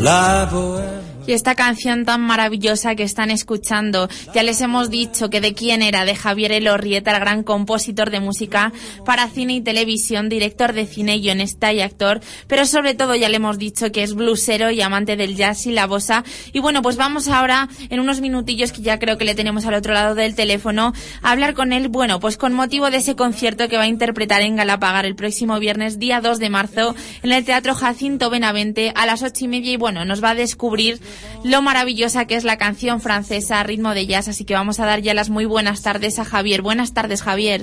[0.00, 0.87] la bohème.
[1.28, 5.82] Y esta canción tan maravillosa que están escuchando, ya les hemos dicho que de quién
[5.82, 8.72] era, de Javier Elorrieta, el gran compositor de música
[9.04, 13.36] para cine y televisión, director de cine, guionista y actor, pero sobre todo ya le
[13.36, 16.24] hemos dicho que es blusero y amante del jazz y la bossa.
[16.54, 19.74] Y bueno, pues vamos ahora, en unos minutillos que ya creo que le tenemos al
[19.74, 23.68] otro lado del teléfono, a hablar con él, bueno, pues con motivo de ese concierto
[23.68, 27.44] que va a interpretar en Galapagar el próximo viernes, día 2 de marzo, en el
[27.44, 30.98] Teatro Jacinto Benavente, a las ocho y media, y bueno, nos va a descubrir
[31.44, 35.00] lo maravillosa que es la canción francesa ritmo de jazz, así que vamos a dar
[35.00, 36.62] ya las muy buenas tardes a Javier.
[36.62, 37.62] Buenas tardes, Javier.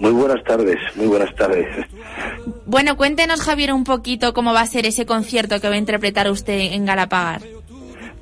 [0.00, 1.66] Muy buenas tardes, muy buenas tardes.
[2.66, 6.30] Bueno, cuéntenos, Javier, un poquito cómo va a ser ese concierto que va a interpretar
[6.30, 7.42] usted en Galapagar.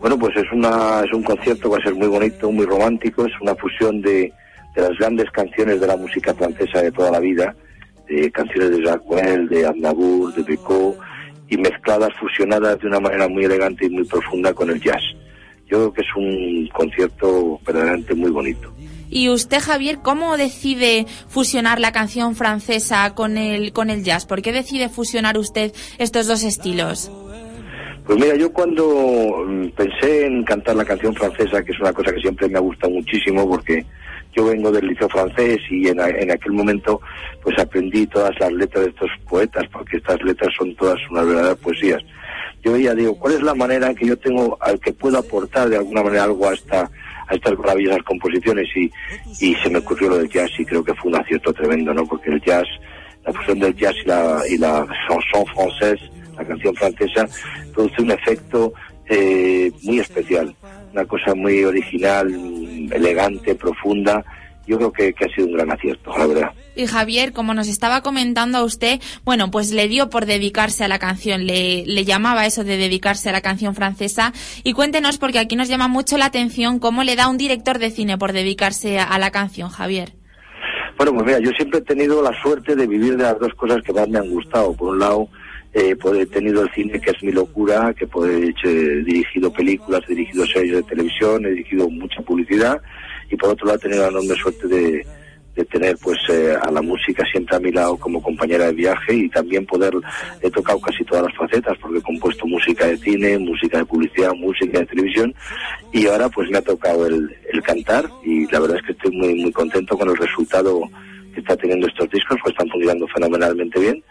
[0.01, 3.33] Bueno, pues es una es un concierto va a ser muy bonito, muy romántico, es
[3.41, 4.33] una fusión de,
[4.75, 7.55] de las grandes canciones de la música francesa de toda la vida,
[8.09, 10.99] de canciones de Jacques Brel, de Aznavour, de Becot
[11.49, 15.03] y mezcladas, fusionadas de una manera muy elegante y muy profunda con el jazz.
[15.69, 18.73] Yo creo que es un concierto verdaderamente muy bonito.
[19.09, 24.27] Y usted, Javier, ¿cómo decide fusionar la canción francesa con el, con el jazz?
[24.27, 27.11] ¿Por qué decide fusionar usted estos dos estilos?
[28.05, 32.13] Pues mira, yo cuando mm, pensé en cantar la canción francesa, que es una cosa
[32.13, 33.85] que siempre me ha gustado muchísimo porque
[34.37, 37.01] yo vengo del liceo francés y en, en, aquel momento
[37.43, 41.59] pues aprendí todas las letras de estos poetas, porque estas letras son todas unas verdaderas
[41.59, 42.03] poesías.
[42.63, 45.77] Yo veía, digo, ¿cuál es la manera que yo tengo, al que puedo aportar de
[45.77, 46.91] alguna manera algo a esta
[47.29, 48.91] a estas maravillosas composiciones y,
[49.41, 52.07] y se me ocurrió lo del jazz y creo que fue un acierto tremendo, ¿no?
[52.07, 52.67] Porque el jazz,
[53.25, 56.01] la fusión del jazz y la, y la chanson française,
[56.37, 57.27] la canción francesa,
[57.75, 58.73] produce un efecto
[59.09, 60.55] eh, muy especial,
[60.97, 62.29] una cosa muy original,
[62.91, 64.25] elegante, profunda.
[64.67, 66.51] Yo creo que, que ha sido un gran acierto, la verdad.
[66.75, 70.89] Y Javier, como nos estaba comentando a usted, bueno, pues le dio por dedicarse a
[70.89, 74.33] la canción, le, le llamaba eso de dedicarse a la canción francesa.
[74.65, 77.91] Y cuéntenos, porque aquí nos llama mucho la atención, cómo le da un director de
[77.91, 80.15] cine por dedicarse a, a la canción, Javier.
[80.97, 83.83] Bueno, pues mira, yo siempre he tenido la suerte de vivir de las dos cosas
[83.85, 84.73] que más me han gustado.
[84.73, 85.29] Por un lado,
[85.79, 88.31] eh, pues he tenido el cine, que es mi locura, que pues,
[88.65, 92.81] he, dirigido películas, he dirigido series de televisión, he dirigido mucha publicidad.
[93.31, 95.07] Y por otro lado, he tenido la enorme suerte de,
[95.55, 99.15] de tener pues eh, a la música siempre a mi lado como compañera de viaje
[99.17, 99.93] y también poder
[100.41, 104.33] he tocado casi todas las facetas porque he compuesto música de cine, música de publicidad,
[104.33, 105.35] música de televisión
[105.93, 109.11] y ahora pues me ha tocado el, el cantar y la verdad es que estoy
[109.17, 110.81] muy muy contento con el resultado
[111.35, 114.03] que está teniendo estos discos, pues están funcionando fenomenalmente bien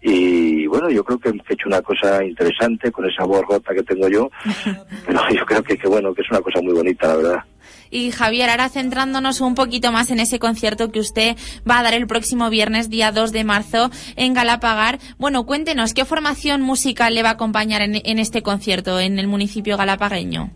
[0.00, 3.82] y bueno, yo creo que he hecho una cosa interesante con esa voz rota que
[3.82, 4.30] tengo yo,
[5.06, 7.44] pero yo creo que, que bueno, que es una cosa muy bonita, la verdad.
[7.90, 11.36] Y Javier, ahora centrándonos un poquito más en ese concierto que usted
[11.68, 14.98] va a dar el próximo viernes, día 2 de marzo, en Galapagar.
[15.18, 19.26] Bueno, cuéntenos, ¿qué formación musical le va a acompañar en, en este concierto en el
[19.26, 20.50] municipio galapagueño?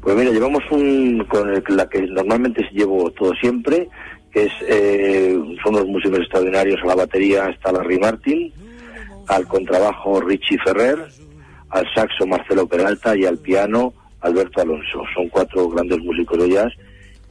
[0.00, 3.88] Pues mira, llevamos un, con el, la que normalmente llevo todo siempre,
[4.30, 8.52] que es, eh, son los músicos extraordinarios, a la batería está Larry Martin,
[9.28, 10.98] al contrabajo Richie Ferrer,
[11.70, 15.02] al saxo Marcelo Peralta y al piano Alberto Alonso.
[15.14, 16.72] Son cuatro grandes músicos de jazz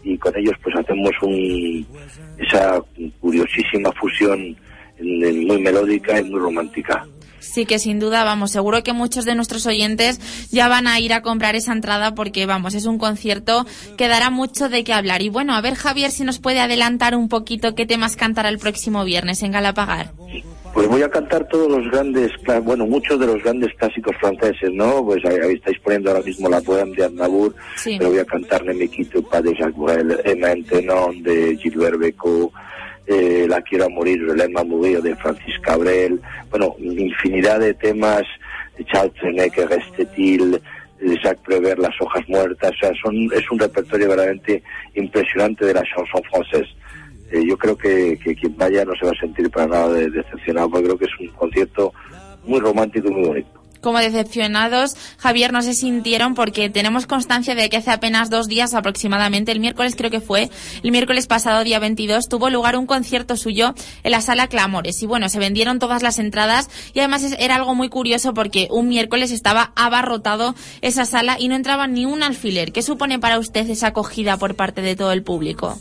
[0.03, 1.85] y con ellos pues hacemos un,
[2.37, 2.79] esa
[3.19, 4.55] curiosísima fusión
[4.99, 7.05] muy melódica y muy romántica.
[7.39, 10.19] Sí, que sin duda, vamos, seguro que muchos de nuestros oyentes
[10.51, 13.65] ya van a ir a comprar esa entrada porque, vamos, es un concierto
[13.97, 15.21] que dará mucho de qué hablar.
[15.21, 18.59] Y bueno, a ver, Javier, si nos puede adelantar un poquito qué temas cantará el
[18.59, 20.11] próximo viernes en Galapagar.
[20.77, 25.03] Pues voy a cantar todos los grandes, bueno, muchos de los grandes clásicos franceses, ¿no?
[25.03, 27.95] Pues ahí estáis poniendo ahora mismo la poema de Aznavour, sí.
[27.97, 31.97] pero voy a cantar Ne me quito pas de Jacques Brel, Emma Entenon de Gilbert
[31.97, 32.51] Becot,
[33.07, 38.21] eh, La quiero a morir, Lema Murillo de Francis Cabrel, bueno, infinidad de temas,
[38.85, 40.61] Charles Trenet, Restetil,
[41.23, 44.61] Jacques Prévert, Las hojas muertas, o sea, son, es un repertorio verdaderamente
[44.93, 46.69] impresionante de la chanson française.
[47.31, 50.09] Eh, yo creo que, que, quien vaya no se va a sentir para nada de,
[50.09, 51.93] decepcionado, porque creo que es un concierto
[52.45, 53.57] muy romántico y muy bonito.
[53.81, 58.73] Como decepcionados, Javier, no se sintieron porque tenemos constancia de que hace apenas dos días
[58.73, 60.49] aproximadamente, el miércoles creo que fue,
[60.83, 65.01] el miércoles pasado, día 22, tuvo lugar un concierto suyo en la sala Clamores.
[65.03, 68.87] Y bueno, se vendieron todas las entradas y además era algo muy curioso porque un
[68.87, 72.71] miércoles estaba abarrotado esa sala y no entraba ni un alfiler.
[72.71, 75.77] ¿Qué supone para usted esa acogida por parte de todo el público?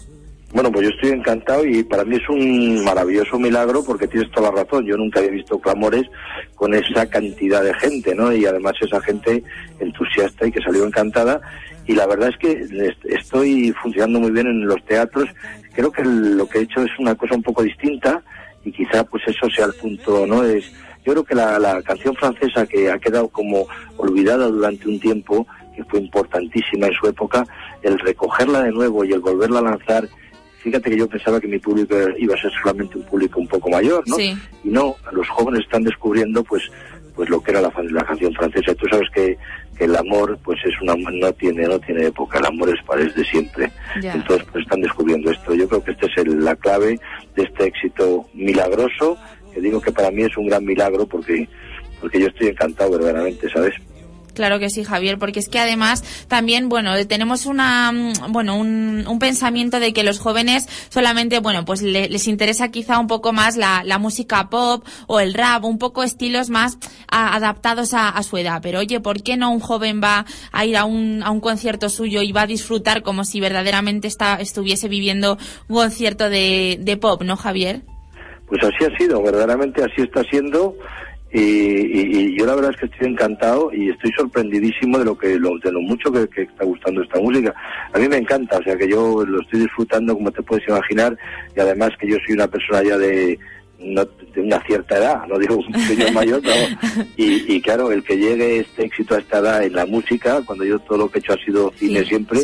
[0.57, 4.51] Bueno, pues yo estoy encantado y para mí es un maravilloso milagro porque tienes toda
[4.51, 4.87] la razón.
[4.87, 6.07] Yo nunca había visto clamores
[6.55, 8.33] con esa cantidad de gente, ¿no?
[8.33, 9.45] Y además esa gente
[9.81, 11.43] entusiasta y que salió encantada.
[11.87, 12.67] Y la verdad es que
[13.05, 15.29] estoy funcionando muy bien en los teatros.
[15.75, 18.23] Creo que lo que he hecho es una cosa un poco distinta
[18.65, 20.43] y quizá pues eso sea el punto, ¿no?
[20.43, 20.73] Es,
[21.05, 23.67] yo creo que la, la canción francesa que ha quedado como
[23.99, 27.45] olvidada durante un tiempo, que fue importantísima en su época,
[27.83, 30.09] el recogerla de nuevo y el volverla a lanzar
[30.67, 33.71] fíjate que yo pensaba que mi público iba a ser solamente un público un poco
[33.71, 34.17] mayor, ¿no?
[34.17, 34.37] Sí.
[34.65, 36.65] Y no, los jóvenes están descubriendo pues
[37.15, 38.75] pues lo que era la, la canción francesa.
[38.75, 39.39] Tú sabes que,
[39.79, 43.05] que, el amor pues es una no tiene no tiene época, el amor es para
[43.05, 43.71] de siempre.
[43.95, 45.55] Entonces pues están descubriendo esto.
[45.55, 46.99] Yo creo que esta es el, la clave
[47.37, 49.17] de este éxito milagroso,
[49.55, 51.49] que digo que para mí es un gran milagro porque
[52.01, 53.75] porque yo estoy encantado verdaderamente, ¿sabes?
[54.37, 57.91] Claro que sí, Javier, porque es que además también, bueno, tenemos una,
[58.29, 62.99] bueno, un, un pensamiento de que los jóvenes solamente, bueno, pues le, les interesa quizá
[62.99, 66.77] un poco más la, la, música pop o el rap, un poco estilos más
[67.09, 68.61] adaptados a, a, su edad.
[68.63, 71.89] Pero oye, ¿por qué no un joven va a ir a un, a un concierto
[71.89, 76.97] suyo y va a disfrutar como si verdaderamente está, estuviese viviendo un concierto de, de
[76.99, 77.81] pop, ¿no, Javier?
[78.49, 80.77] Pues así ha sido, verdaderamente así está siendo
[81.39, 85.19] Y, y- y yo la verdad es que estoy encantado y estoy sorprendidísimo de lo
[85.19, 87.55] que lo, de lo mucho que, que está gustando esta música.
[87.93, 91.17] A mí me encanta, o sea que yo lo estoy disfrutando como te puedes imaginar
[91.55, 93.39] y además que yo soy una persona ya de
[93.79, 97.05] no, de una cierta edad, no digo un señor mayor, no.
[97.19, 100.65] y, y claro, el que llegue este éxito a esta edad en la música, cuando
[100.65, 102.41] yo todo lo que he hecho ha sido cine siempre,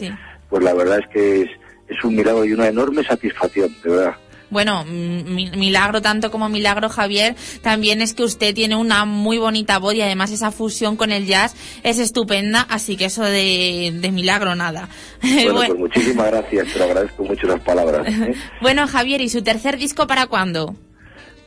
[0.50, 1.50] pues la verdad es que es,
[1.88, 4.14] es un milagro y una enorme satisfacción, de verdad.
[4.52, 9.78] Bueno, mi- milagro tanto como milagro, Javier, también es que usted tiene una muy bonita
[9.78, 14.12] voz y además esa fusión con el jazz es estupenda, así que eso de, de
[14.12, 14.88] milagro nada.
[15.22, 18.06] Bueno, bueno, pues muchísimas gracias, te lo agradezco mucho las palabras.
[18.06, 18.34] ¿eh?
[18.60, 20.74] bueno, Javier, ¿y su tercer disco para cuándo?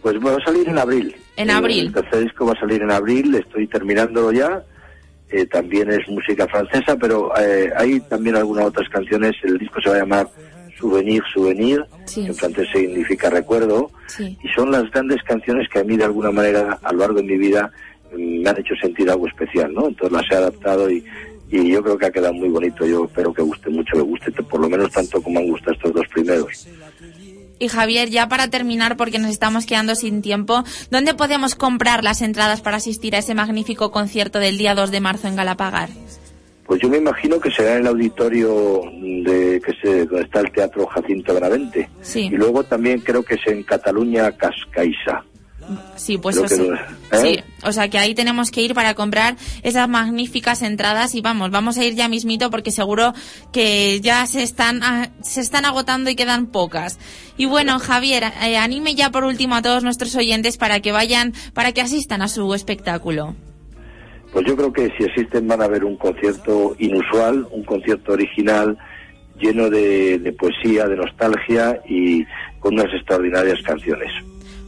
[0.02, 1.16] Pues va a salir en abril.
[1.38, 1.86] En Eh, abril.
[1.88, 4.64] El tercer disco va a salir en abril, estoy terminándolo ya.
[5.30, 9.34] Eh, también es música francesa, pero eh, hay también algunas otras canciones.
[9.44, 10.28] El disco se va a llamar
[10.78, 13.92] Souvenir, Souvenir, que en francés significa recuerdo.
[14.20, 17.24] Y son las grandes canciones que a mí, de alguna manera, a lo largo de
[17.24, 17.72] mi vida,
[18.16, 19.88] me han hecho sentir algo especial, ¿no?
[19.88, 21.04] Entonces las he adaptado y,
[21.50, 22.86] y yo creo que ha quedado muy bonito.
[22.86, 25.94] Yo espero que guste mucho, que guste por lo menos tanto como han gustado estos
[25.94, 26.68] dos primeros.
[27.58, 32.22] Y Javier, ya para terminar, porque nos estamos quedando sin tiempo, ¿dónde podemos comprar las
[32.22, 35.90] entradas para asistir a ese magnífico concierto del día 2 de marzo en Galapagar?
[36.66, 38.82] Pues yo me imagino que será en el auditorio
[39.24, 41.90] de que se, donde está el Teatro Jacinto Benavente.
[42.02, 42.22] Sí.
[42.22, 45.24] Y luego también creo que es en Cataluña Cascaiza.
[45.96, 47.22] Sí, pues Creo o sea, que no- ¿eh?
[47.44, 51.50] sí, o sea que ahí tenemos que ir para comprar esas magníficas entradas y vamos,
[51.50, 53.14] vamos a ir ya mismito porque seguro
[53.52, 54.82] que ya se están
[55.24, 57.00] se están agotando y quedan pocas.
[57.38, 61.34] Y bueno, Javier, eh, anime ya por último a todos nuestros oyentes para que vayan,
[61.54, 63.36] para que asistan a su espectáculo.
[64.36, 68.78] Pues yo creo que si existen van a ver un concierto inusual, un concierto original,
[69.40, 72.26] lleno de, de poesía, de nostalgia y
[72.60, 74.12] con unas extraordinarias canciones.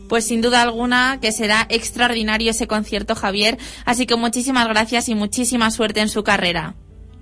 [0.08, 3.58] Pues sin duda alguna que será extraordinario ese concierto, Javier.
[3.84, 6.76] Así que muchísimas gracias y muchísima suerte en su carrera.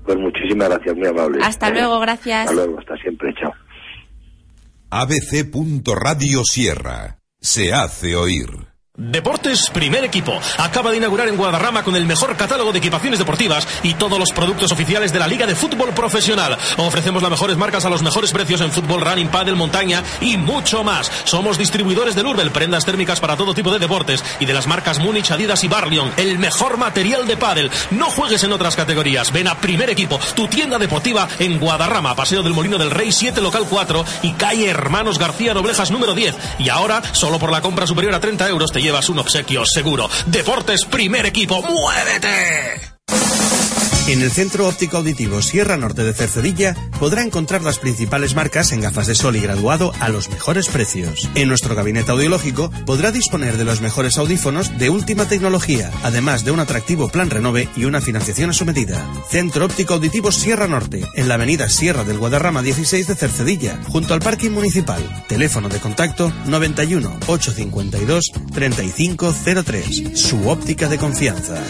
[0.06, 1.40] Pues muchísimas gracias, muy amable.
[1.42, 2.42] Hasta luego, gracias.
[2.42, 3.54] Hasta luego, hasta siempre, chao.
[4.92, 7.18] ABC.Radio Sierra.
[7.42, 8.75] Se hace oír.
[8.98, 13.68] Deportes Primer Equipo acaba de inaugurar en Guadarrama con el mejor catálogo de equipaciones deportivas
[13.84, 16.58] y todos los productos oficiales de la Liga de Fútbol Profesional.
[16.78, 20.86] Ofrecemos las mejores marcas a los mejores precios en fútbol, running, pádel, montaña y mucho
[20.86, 21.12] más.
[21.26, 25.00] Somos distribuidores del Urbel, prendas térmicas para todo tipo de deportes y de las marcas
[25.00, 26.14] Múnich, Adidas y Barlion.
[26.16, 27.72] El mejor material de pádel.
[27.92, 29.34] No juegues en otras categorías.
[29.34, 33.42] Ven a Primer Equipo, tu tienda deportiva en Guadarrama, Paseo del Molino del Rey 7,
[33.42, 36.34] local 4 y calle Hermanos García Noblejas número 10.
[36.60, 40.08] Y ahora, solo por la compra superior a 30 euros te llevas un obsequio seguro.
[40.28, 42.96] Deportes Primer Equipo, ¡muévete!
[44.08, 48.82] En el Centro Óptico Auditivo Sierra Norte de Cercedilla podrá encontrar las principales marcas en
[48.82, 51.28] gafas de sol y graduado a los mejores precios.
[51.34, 56.52] En nuestro gabinete audiológico podrá disponer de los mejores audífonos de última tecnología, además de
[56.52, 59.04] un atractivo plan renove y una financiación a su medida.
[59.28, 64.14] Centro Óptico Auditivo Sierra Norte, en la avenida Sierra del Guadarrama 16 de Cercedilla, junto
[64.14, 65.02] al parking municipal.
[65.28, 70.20] Teléfono de contacto 91 852 3503.
[70.20, 71.64] Su óptica de confianza.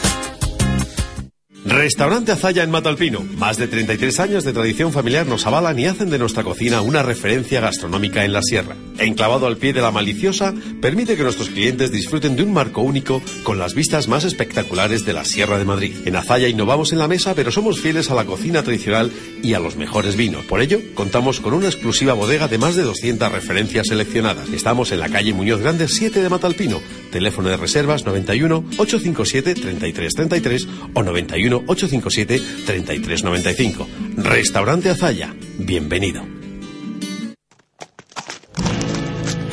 [1.65, 3.21] Restaurante Azaya en Matalpino.
[3.37, 7.01] Más de 33 años de tradición familiar nos avalan y hacen de nuestra cocina una
[7.01, 8.75] referencia gastronómica en la sierra.
[8.99, 13.19] Enclavado al pie de la maliciosa, permite que nuestros clientes disfruten de un marco único
[13.41, 15.95] con las vistas más espectaculares de la Sierra de Madrid.
[16.05, 19.11] En Azaya innovamos en la mesa, pero somos fieles a la cocina tradicional
[19.41, 20.45] y a los mejores vinos.
[20.45, 24.49] Por ello, contamos con una exclusiva bodega de más de 200 referencias seleccionadas.
[24.49, 26.79] Estamos en la calle Muñoz Grande 7 de Matalpino.
[27.11, 33.87] Teléfono de reservas 91 857 3333 o 91 857 3395.
[34.17, 35.33] Restaurante Azaya.
[35.57, 36.23] Bienvenido.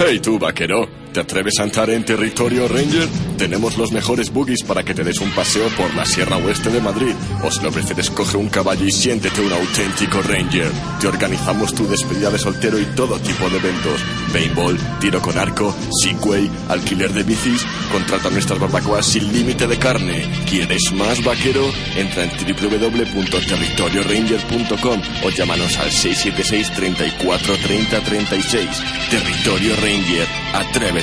[0.04, 3.08] Hey tú, vaquero, ¿te atreves a entrar en territorio Ranger?
[3.36, 6.80] Tenemos los mejores buggies para que te des un paseo por la Sierra Oeste de
[6.80, 7.12] Madrid.
[7.44, 10.70] O si lo prefieres, coge un caballo y siéntete un auténtico Ranger.
[11.00, 14.00] Te organizamos tu despedida de soltero y todo tipo de eventos.
[14.32, 17.62] Paintball, tiro con arco, Segway, alquiler de bicis.
[17.90, 20.26] Contrata nuestras barbacoas sin límite de carne.
[20.48, 21.70] ¿Quieres más, vaquero?
[21.96, 28.82] Entra en www.territorioranger.com o llámanos al 676 34 30 36.
[29.10, 31.01] Territorio Ranger, atrévete.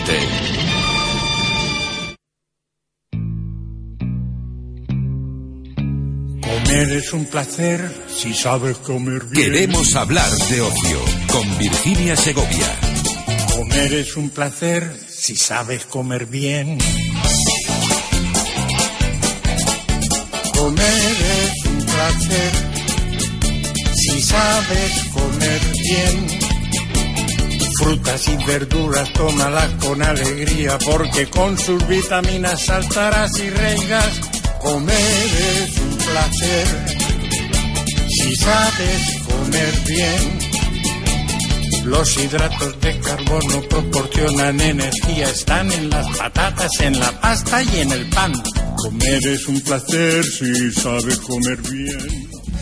[6.41, 9.51] Comer es un placer si sabes comer bien.
[9.51, 10.99] Queremos hablar de ocio
[11.31, 12.67] con Virginia Segovia.
[13.55, 16.77] Comer es un placer si sabes comer bien.
[20.55, 22.51] Comer es un placer
[23.95, 26.48] si sabes comer bien.
[27.79, 34.19] Frutas y verduras, tómalas con alegría, porque con sus vitaminas saltarás y reigas.
[34.59, 36.67] Comer es un placer,
[38.09, 40.49] si sabes comer bien.
[41.85, 47.91] Los hidratos de carbono proporcionan energía, están en las patatas, en la pasta y en
[47.93, 48.33] el pan.
[48.75, 52.18] Comer es un placer si sabes comer bien.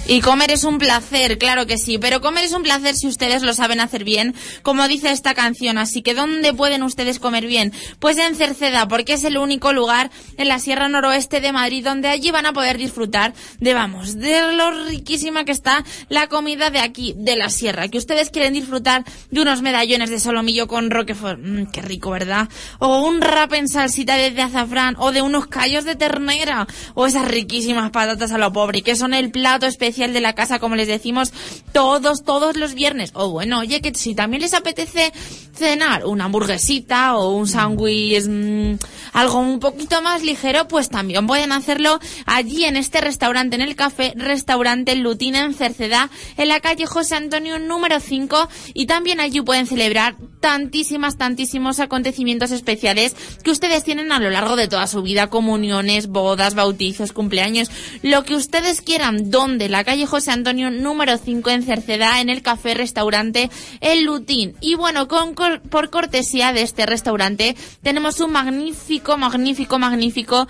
[0.10, 3.44] Y comer es un placer, claro que sí, pero comer es un placer si ustedes
[3.44, 5.78] lo saben hacer bien, como dice esta canción.
[5.78, 7.74] Así que ¿dónde pueden ustedes comer bien?
[8.00, 12.08] Pues en Cerceda, porque es el único lugar en la Sierra Noroeste de Madrid donde
[12.08, 16.80] allí van a poder disfrutar de, vamos, de lo riquísima que está la comida de
[16.80, 17.90] aquí, de la Sierra.
[17.90, 22.48] Que ustedes quieren disfrutar de unos medallones de solomillo con roquefort, mm, qué rico, ¿verdad?
[22.80, 27.28] O un rap en salsita de azafrán, o de unos callos de ternera, o esas
[27.28, 30.88] riquísimas patatas a lo pobre, que son el plato especial de la casa, como les
[30.88, 31.34] decimos,
[31.74, 33.12] todos, todos los viernes.
[33.14, 35.12] O bueno, oye, que si también les apetece
[35.56, 38.76] cenar una hamburguesita o un sándwich, mm,
[39.14, 43.76] algo un poquito más ligero, pues también pueden hacerlo allí en este restaurante, en el
[43.76, 49.42] café, restaurante Lutina en Cerceda, en la calle José Antonio número 5, y también allí
[49.42, 55.02] pueden celebrar tantísimas, tantísimos acontecimientos especiales que ustedes tienen a lo largo de toda su
[55.02, 57.72] vida, comuniones, bodas, bautizos, cumpleaños,
[58.04, 62.42] lo que ustedes quieran, donde la calle José Antonio número 5 en Cerceda, en el
[62.42, 64.54] café restaurante El Lutín.
[64.60, 70.46] Y bueno, con, por cortesía de este restaurante, tenemos un magnífico, magnífico, magnífico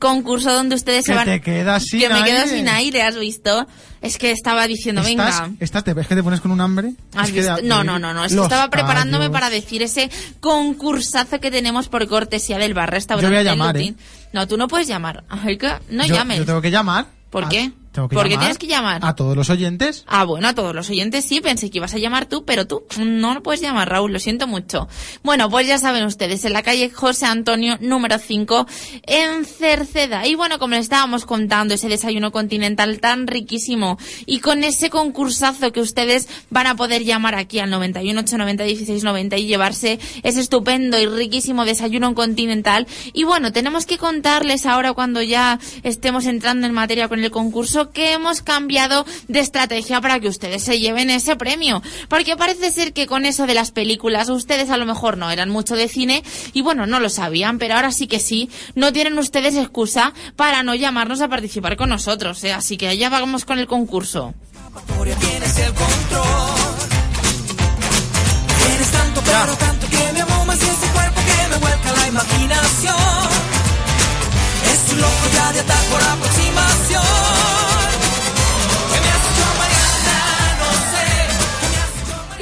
[0.00, 2.48] concurso donde ustedes se van te quedas sin que me quedo aire.
[2.56, 3.66] sin aire has visto
[4.00, 6.94] es que estaba diciendo ¿Estás, venga estás, te ves que te pones con un hambre?
[7.14, 7.56] ¿Has Es que visto?
[7.56, 8.24] de- No, no, no, no.
[8.24, 9.32] Es que estaba preparándome callos.
[9.32, 13.26] para decir ese concursazo que tenemos por cortesía del bar restaurante.
[13.26, 13.96] Yo voy a El llamar, Lutín.
[14.32, 15.22] No, tú no puedes llamar.
[15.28, 16.38] Ay, que no yo, llames.
[16.38, 17.06] Yo tengo que llamar.
[17.30, 17.70] ¿Por a- qué?
[17.92, 19.04] Tengo que ¿Por qué llamar tienes que llamar?
[19.04, 20.04] A todos los oyentes.
[20.06, 22.84] Ah, bueno, a todos los oyentes sí, pensé que ibas a llamar tú, pero tú
[22.98, 24.88] no lo puedes llamar, Raúl, lo siento mucho.
[25.22, 28.66] Bueno, pues ya saben ustedes, en la calle José Antonio, número 5,
[29.06, 30.26] en Cerceda.
[30.26, 35.70] Y bueno, como les estábamos contando, ese desayuno continental tan riquísimo y con ese concursazo
[35.72, 40.98] que ustedes van a poder llamar aquí al 91 890 1690 y llevarse ese estupendo
[40.98, 42.86] y riquísimo desayuno continental.
[43.12, 47.81] Y bueno, tenemos que contarles ahora cuando ya estemos entrando en materia con el concurso
[47.90, 51.82] que hemos cambiado de estrategia para que ustedes se lleven ese premio.
[52.08, 55.50] Porque parece ser que con eso de las películas ustedes a lo mejor no eran
[55.50, 56.22] mucho de cine
[56.52, 60.62] y bueno, no lo sabían, pero ahora sí que sí, no tienen ustedes excusa para
[60.62, 62.42] no llamarnos a participar con nosotros.
[62.44, 62.52] ¿eh?
[62.52, 64.34] Así que allá vamos con el concurso.
[72.12, 72.94] Imaginación.
[74.70, 76.91] Es loco ya de ataque por aproximación.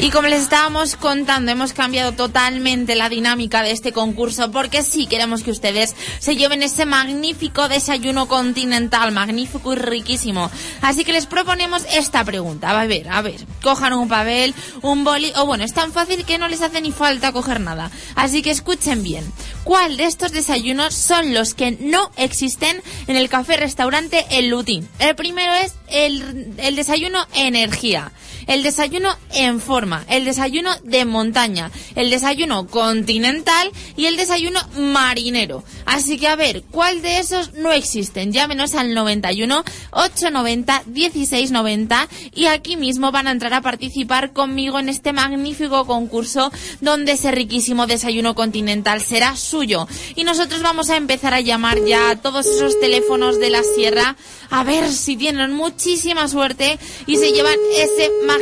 [0.03, 5.07] Y como les estábamos contando, hemos cambiado totalmente la dinámica de este concurso porque sí
[5.07, 10.51] queremos que ustedes se lleven ese magnífico desayuno continental, magnífico y riquísimo.
[10.81, 12.71] Así que les proponemos esta pregunta.
[12.71, 16.39] A ver, a ver, cojan un papel, un boli, o bueno, es tan fácil que
[16.39, 17.91] no les hace ni falta coger nada.
[18.15, 19.31] Así que escuchen bien.
[19.65, 24.89] ¿Cuál de estos desayunos son los que no existen en el café restaurante El Lutín?
[24.99, 28.13] El primero es el, el desayuno energía,
[28.51, 35.63] el desayuno en forma, el desayuno de montaña, el desayuno continental y el desayuno marinero.
[35.87, 38.33] Así que a ver, ¿cuál de esos no existen?
[38.33, 44.89] Llámenos al 91 890 1690 y aquí mismo van a entrar a participar conmigo en
[44.89, 49.87] este magnífico concurso donde ese riquísimo desayuno continental será suyo.
[50.17, 54.17] Y nosotros vamos a empezar a llamar ya a todos esos teléfonos de la sierra
[54.51, 58.40] a ver si tienen muchísima suerte y se llevan ese magnífico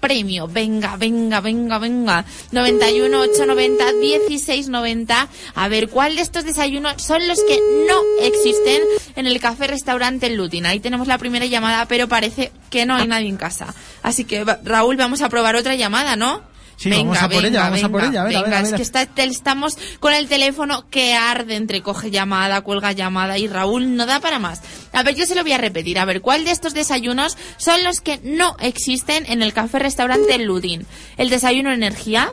[0.00, 0.46] premio.
[0.46, 2.24] Venga, venga, venga, venga.
[2.52, 5.28] 91 890 1690.
[5.54, 7.58] A ver, ¿cuál de estos desayunos son los que
[7.88, 8.82] no existen
[9.16, 10.66] en el café restaurante Lutin?
[10.66, 13.74] Ahí tenemos la primera llamada, pero parece que no hay nadie en casa.
[14.02, 16.53] Así que, Raúl, vamos a probar otra llamada, ¿no?
[16.76, 18.22] Sí, vamos a por ella, vamos a por ella.
[18.22, 18.76] A ver, a venga, ver, a es ver.
[18.76, 23.46] que está- te- estamos con el teléfono que arde entre coge llamada, cuelga llamada y
[23.48, 24.60] Raúl no da para más.
[24.92, 25.98] A ver, yo se lo voy a repetir.
[25.98, 30.38] A ver, ¿cuál de estos desayunos son los que no existen en el café restaurante
[30.38, 30.86] Ludin?
[31.16, 32.32] ¿El desayuno energía?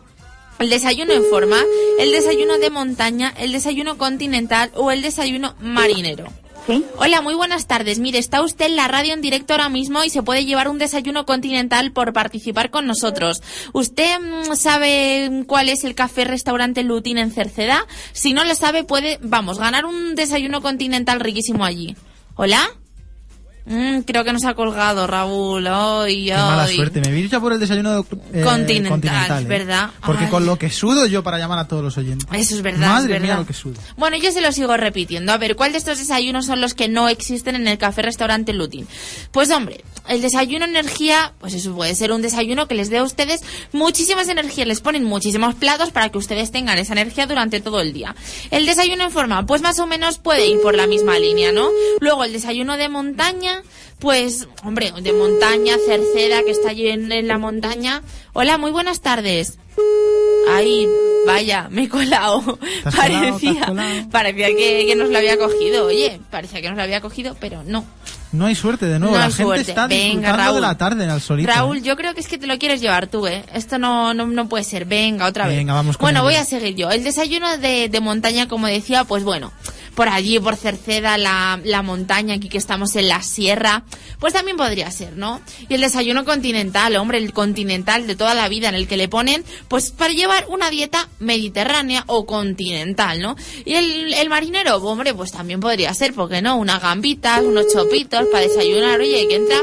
[0.59, 1.57] ¿El desayuno en forma?
[1.99, 3.33] ¿El desayuno de montaña?
[3.37, 4.69] ¿El desayuno continental?
[4.75, 6.25] ¿O el desayuno marinero?
[6.97, 7.99] Hola, muy buenas tardes.
[7.99, 10.77] Mire, está usted en la radio en directo ahora mismo y se puede llevar un
[10.77, 13.41] desayuno continental por participar con nosotros.
[13.73, 17.85] ¿Usted mm, sabe cuál es el café restaurante Lutin en Cerceda?
[18.13, 21.95] Si no lo sabe, puede, vamos, ganar un desayuno continental riquísimo allí.
[22.35, 22.69] ¿Hola?
[23.65, 25.63] Mm, creo que nos ha colgado Raúl.
[25.63, 27.01] Qué mala suerte.
[27.01, 29.47] Me vi ya por el desayuno eh, Continental, ¿eh?
[29.47, 29.91] ¿verdad?
[30.05, 30.29] Porque Ay.
[30.29, 32.27] con lo que sudo yo para llamar a todos los oyentes.
[32.31, 33.75] Eso es verdad, Madre es mía lo que sudo.
[33.97, 35.31] Bueno, yo se lo sigo repitiendo.
[35.31, 38.53] A ver, ¿cuál de estos desayunos son los que no existen en el café restaurante
[38.53, 38.87] Lutin?
[39.31, 43.03] Pues hombre, el desayuno energía, pues eso puede ser un desayuno que les dé a
[43.03, 43.41] ustedes
[43.71, 44.67] muchísimas energías.
[44.67, 48.15] Les ponen muchísimos platos para que ustedes tengan esa energía durante todo el día.
[48.49, 51.69] El desayuno en forma, pues más o menos puede ir por la misma línea, ¿no?
[51.99, 53.60] Luego el desayuno de montaña,
[53.99, 58.01] pues, hombre, de montaña, Cerceda, que está allí en, en la montaña.
[58.33, 59.57] Hola, muy buenas tardes.
[60.49, 60.87] Ay,
[61.25, 62.57] vaya, me he colado.
[62.83, 63.21] ¿Te has colado?
[63.21, 64.09] ¿Te has Parecía, colado?
[64.11, 65.85] parecía que, que nos lo había cogido.
[65.85, 67.85] Oye, parecía que nos lo había cogido, pero no.
[68.33, 69.13] No hay suerte de nuevo.
[69.13, 69.71] No la hay gente suerte.
[69.71, 70.55] está Venga, disfrutando Raúl.
[70.55, 71.51] de la tarde en el solito.
[71.51, 71.81] Raúl, ¿eh?
[71.81, 73.43] yo creo que es que te lo quieres llevar tú, ¿eh?
[73.53, 74.85] Esto no, no, no puede ser.
[74.85, 75.57] Venga, otra vez.
[75.57, 76.89] Venga, vamos con Bueno, voy a seguir yo.
[76.89, 79.51] El desayuno de, de montaña, como decía, pues bueno,
[79.95, 83.83] por allí, por Cerceda, la, la montaña, aquí que estamos en la sierra,
[84.19, 85.41] pues también podría ser, ¿no?
[85.67, 89.07] Y el desayuno continental, hombre, el continental de toda la vida, en el que le
[89.07, 93.35] ponen, pues para llevar una dieta mediterránea o continental, ¿no?
[93.65, 96.55] Y el, el marinero, hombre, pues también podría ser, ¿por qué no?
[96.57, 99.57] Unas gambitas, unos chopitos para desayunar, oye, que entra...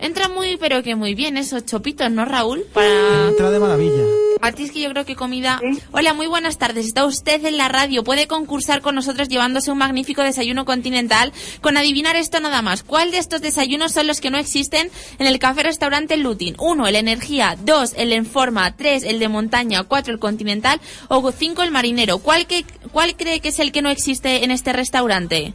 [0.00, 2.64] Entra muy, pero que muy bien esos chopitos, ¿no, Raúl?
[2.72, 3.28] Para...
[3.28, 4.02] Entra de maravilla.
[4.40, 5.60] A ti es que yo creo que comida...
[5.92, 6.86] Hola, muy buenas tardes.
[6.86, 8.02] Está usted en la radio.
[8.02, 12.82] Puede concursar con nosotros llevándose un magnífico desayuno continental con adivinar esto nada más.
[12.82, 16.56] ¿Cuál de estos desayunos son los que no existen en el café restaurante Lutin?
[16.58, 17.56] Uno, el energía.
[17.62, 18.74] Dos, el en forma.
[18.76, 19.84] Tres, el de montaña.
[19.84, 20.80] Cuatro, el continental.
[21.08, 22.18] O cinco, el marinero.
[22.18, 25.52] ¿Cuál, que, ¿Cuál cree que es el que no existe en este restaurante?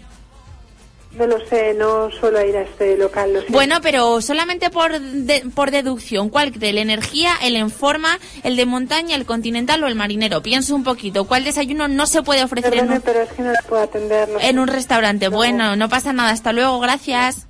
[1.17, 3.41] No lo sé, no suelo ir a este local, lo.
[3.49, 6.71] Bueno, pero solamente por, de- por deducción, ¿cuál cree?
[6.71, 10.41] ¿El energía, el en forma, el de montaña, el continental o el marinero?
[10.41, 13.51] Pienso un poquito, ¿cuál desayuno no se puede ofrecer en un, pero es que no
[13.51, 14.27] la puedo atender.
[14.29, 14.49] no sé.
[14.49, 15.27] en un restaurante?
[15.29, 17.47] Bueno, no pasa nada, hasta luego, gracias.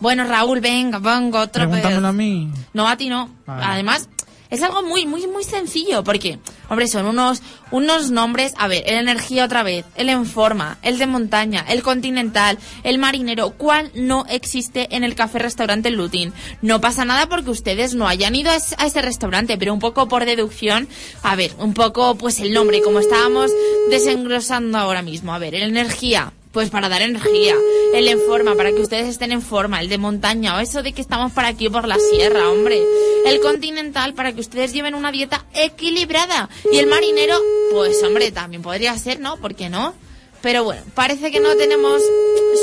[0.00, 0.98] Bueno, Raúl, venga.
[0.98, 2.50] Pregúntamelo a mí.
[2.74, 3.30] No, a ti no.
[3.46, 3.62] Vale.
[3.64, 4.08] Además,
[4.50, 6.38] es algo muy, muy, muy sencillo, porque,
[6.68, 10.98] hombre, son unos, unos nombres, a ver, el energía otra vez, el en forma, el
[10.98, 16.32] de montaña, el continental, el marinero, ¿cuál no existe en el café restaurante Lutin?
[16.62, 20.24] No pasa nada porque ustedes no hayan ido a ese, restaurante, pero un poco por
[20.24, 20.88] deducción,
[21.22, 23.50] a ver, un poco, pues el nombre, como estábamos
[23.90, 27.56] desengrosando ahora mismo, a ver, el energía, pues para dar energía.
[27.92, 29.80] El en forma, para que ustedes estén en forma.
[29.80, 32.80] El de montaña, o eso de que estamos por aquí por la sierra, hombre.
[33.26, 36.48] El continental, para que ustedes lleven una dieta equilibrada.
[36.72, 37.36] Y el marinero,
[37.72, 39.36] pues hombre, también podría ser, ¿no?
[39.36, 39.94] ¿Por qué no?
[40.42, 42.00] Pero bueno, parece que no tenemos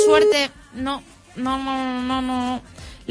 [0.05, 0.51] suerte.
[0.73, 1.03] No,
[1.35, 2.61] no, no, no, no.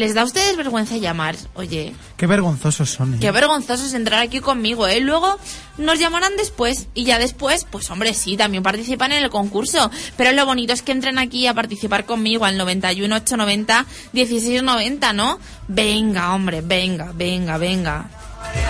[0.01, 1.37] ¿Les da a ustedes vergüenza llamar?
[1.53, 3.13] Oye, Qué vergonzosos son.
[3.13, 3.19] ¿eh?
[3.21, 4.99] Qué vergonzoso es entrar aquí conmigo, ¿eh?
[5.01, 5.39] Luego
[5.77, 9.91] nos llamarán después y ya después, pues hombre, sí, también participan en el concurso.
[10.17, 13.85] Pero lo bonito es que entren aquí a participar conmigo al 91 890
[14.15, 15.39] 1690, ¿no?
[15.69, 18.09] Venga, hombre, venga, venga, venga.
[18.55, 18.65] ¿Qué me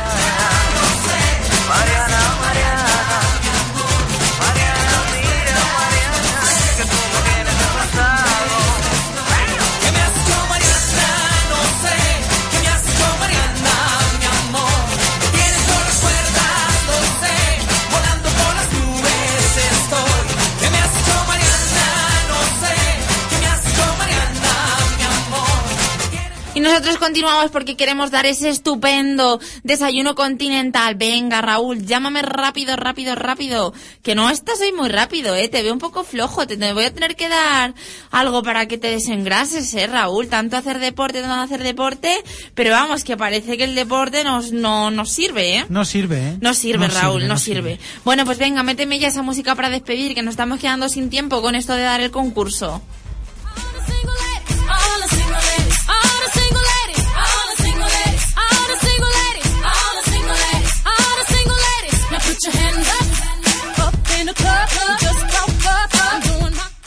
[26.81, 30.95] nosotros continuamos porque queremos dar ese estupendo desayuno continental.
[30.95, 33.75] Venga, Raúl, llámame rápido, rápido, rápido.
[34.03, 35.51] Que no estás hoy muy rápido, ¿eh?
[35.51, 36.47] Te veo un poco flojo.
[36.47, 37.75] Te, te voy a tener que dar
[38.11, 40.29] algo para que te desengrases, ¿eh, Raúl?
[40.29, 42.17] Tanto hacer deporte, tanto hacer deporte.
[42.55, 45.67] Pero vamos, que parece que el deporte nos, no nos sirve, ¿eh?
[45.69, 46.39] No sirve, ¿eh?
[46.41, 47.79] No sirve, No Raúl, sirve, no no sirve.
[48.07, 51.43] Bueno, pues venga, méteme ya esa música para despedir, que nos estamos quedando sin tiempo
[51.43, 52.81] con esto de dar el concurso.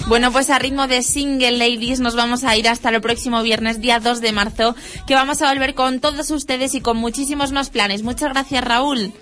[0.07, 3.79] Bueno, pues a ritmo de Single Ladies nos vamos a ir hasta el próximo viernes,
[3.79, 4.75] día 2 de marzo,
[5.07, 8.03] que vamos a volver con todos ustedes y con muchísimos más planes.
[8.03, 9.13] Muchas gracias, Raúl.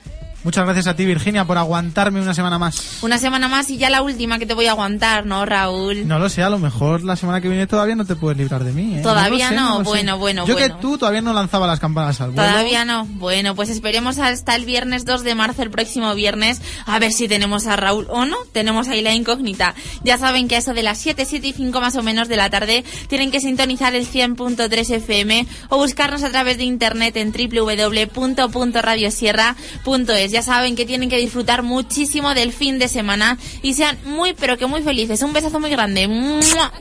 [0.44, 3.04] Muchas gracias a ti, Virginia, por aguantarme una semana más.
[3.04, 6.08] Una semana más y ya la última que te voy a aguantar, ¿no, Raúl?
[6.08, 8.64] No lo sé, a lo mejor la semana que viene todavía no te puedes librar
[8.64, 8.98] de mí.
[8.98, 9.02] ¿eh?
[9.02, 10.76] Todavía sé, no, bueno, bueno, Yo bueno.
[10.76, 12.50] que tú todavía no lanzaba las campanas al vuelo.
[12.50, 13.06] Todavía no.
[13.06, 17.28] Bueno, pues esperemos hasta el viernes 2 de marzo, el próximo viernes, a ver si
[17.28, 18.38] tenemos a Raúl o no.
[18.52, 19.76] Tenemos ahí la incógnita.
[20.04, 22.38] Ya saben que a eso de las 7, 7 y 5 más o menos de
[22.38, 27.32] la tarde tienen que sintonizar el 100.3 FM o buscarnos a través de internet en
[27.32, 34.34] www.radiosierra.es ya saben que tienen que disfrutar muchísimo del fin de semana y sean muy,
[34.34, 35.22] pero que muy felices.
[35.22, 36.08] Un besazo muy grande.
[36.08, 36.72] ¡Mua!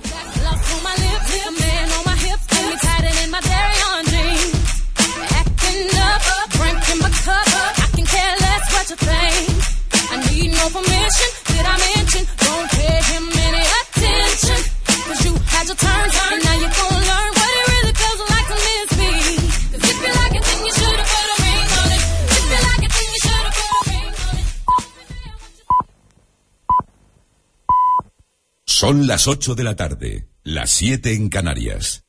[28.81, 32.07] Son las 8 de la tarde, las 7 en Canarias.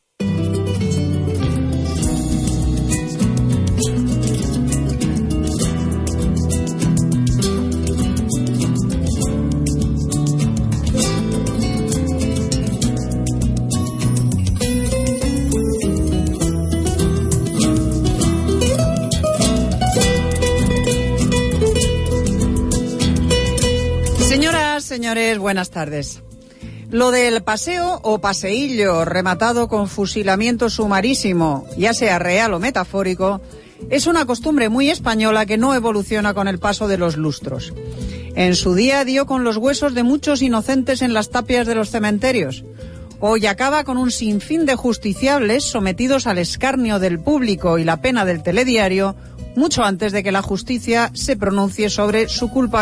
[24.30, 26.24] Señoras, señores, buenas tardes.
[26.92, 33.40] Lo del paseo o paseillo rematado con fusilamiento sumarísimo, ya sea real o metafórico,
[33.90, 37.74] es una costumbre muy española que no evoluciona con el paso de los lustros.
[38.36, 41.92] En su día dio con los huesos de muchos inocentes en las tapias de los
[41.92, 42.66] cementerios.
[43.22, 48.26] Hoy acaba con un sinfín de justiciables sometidos al escarnio del público y la pena
[48.26, 49.16] del telediario
[49.56, 52.82] mucho antes de que la justicia se pronuncie sobre su culpabilidad.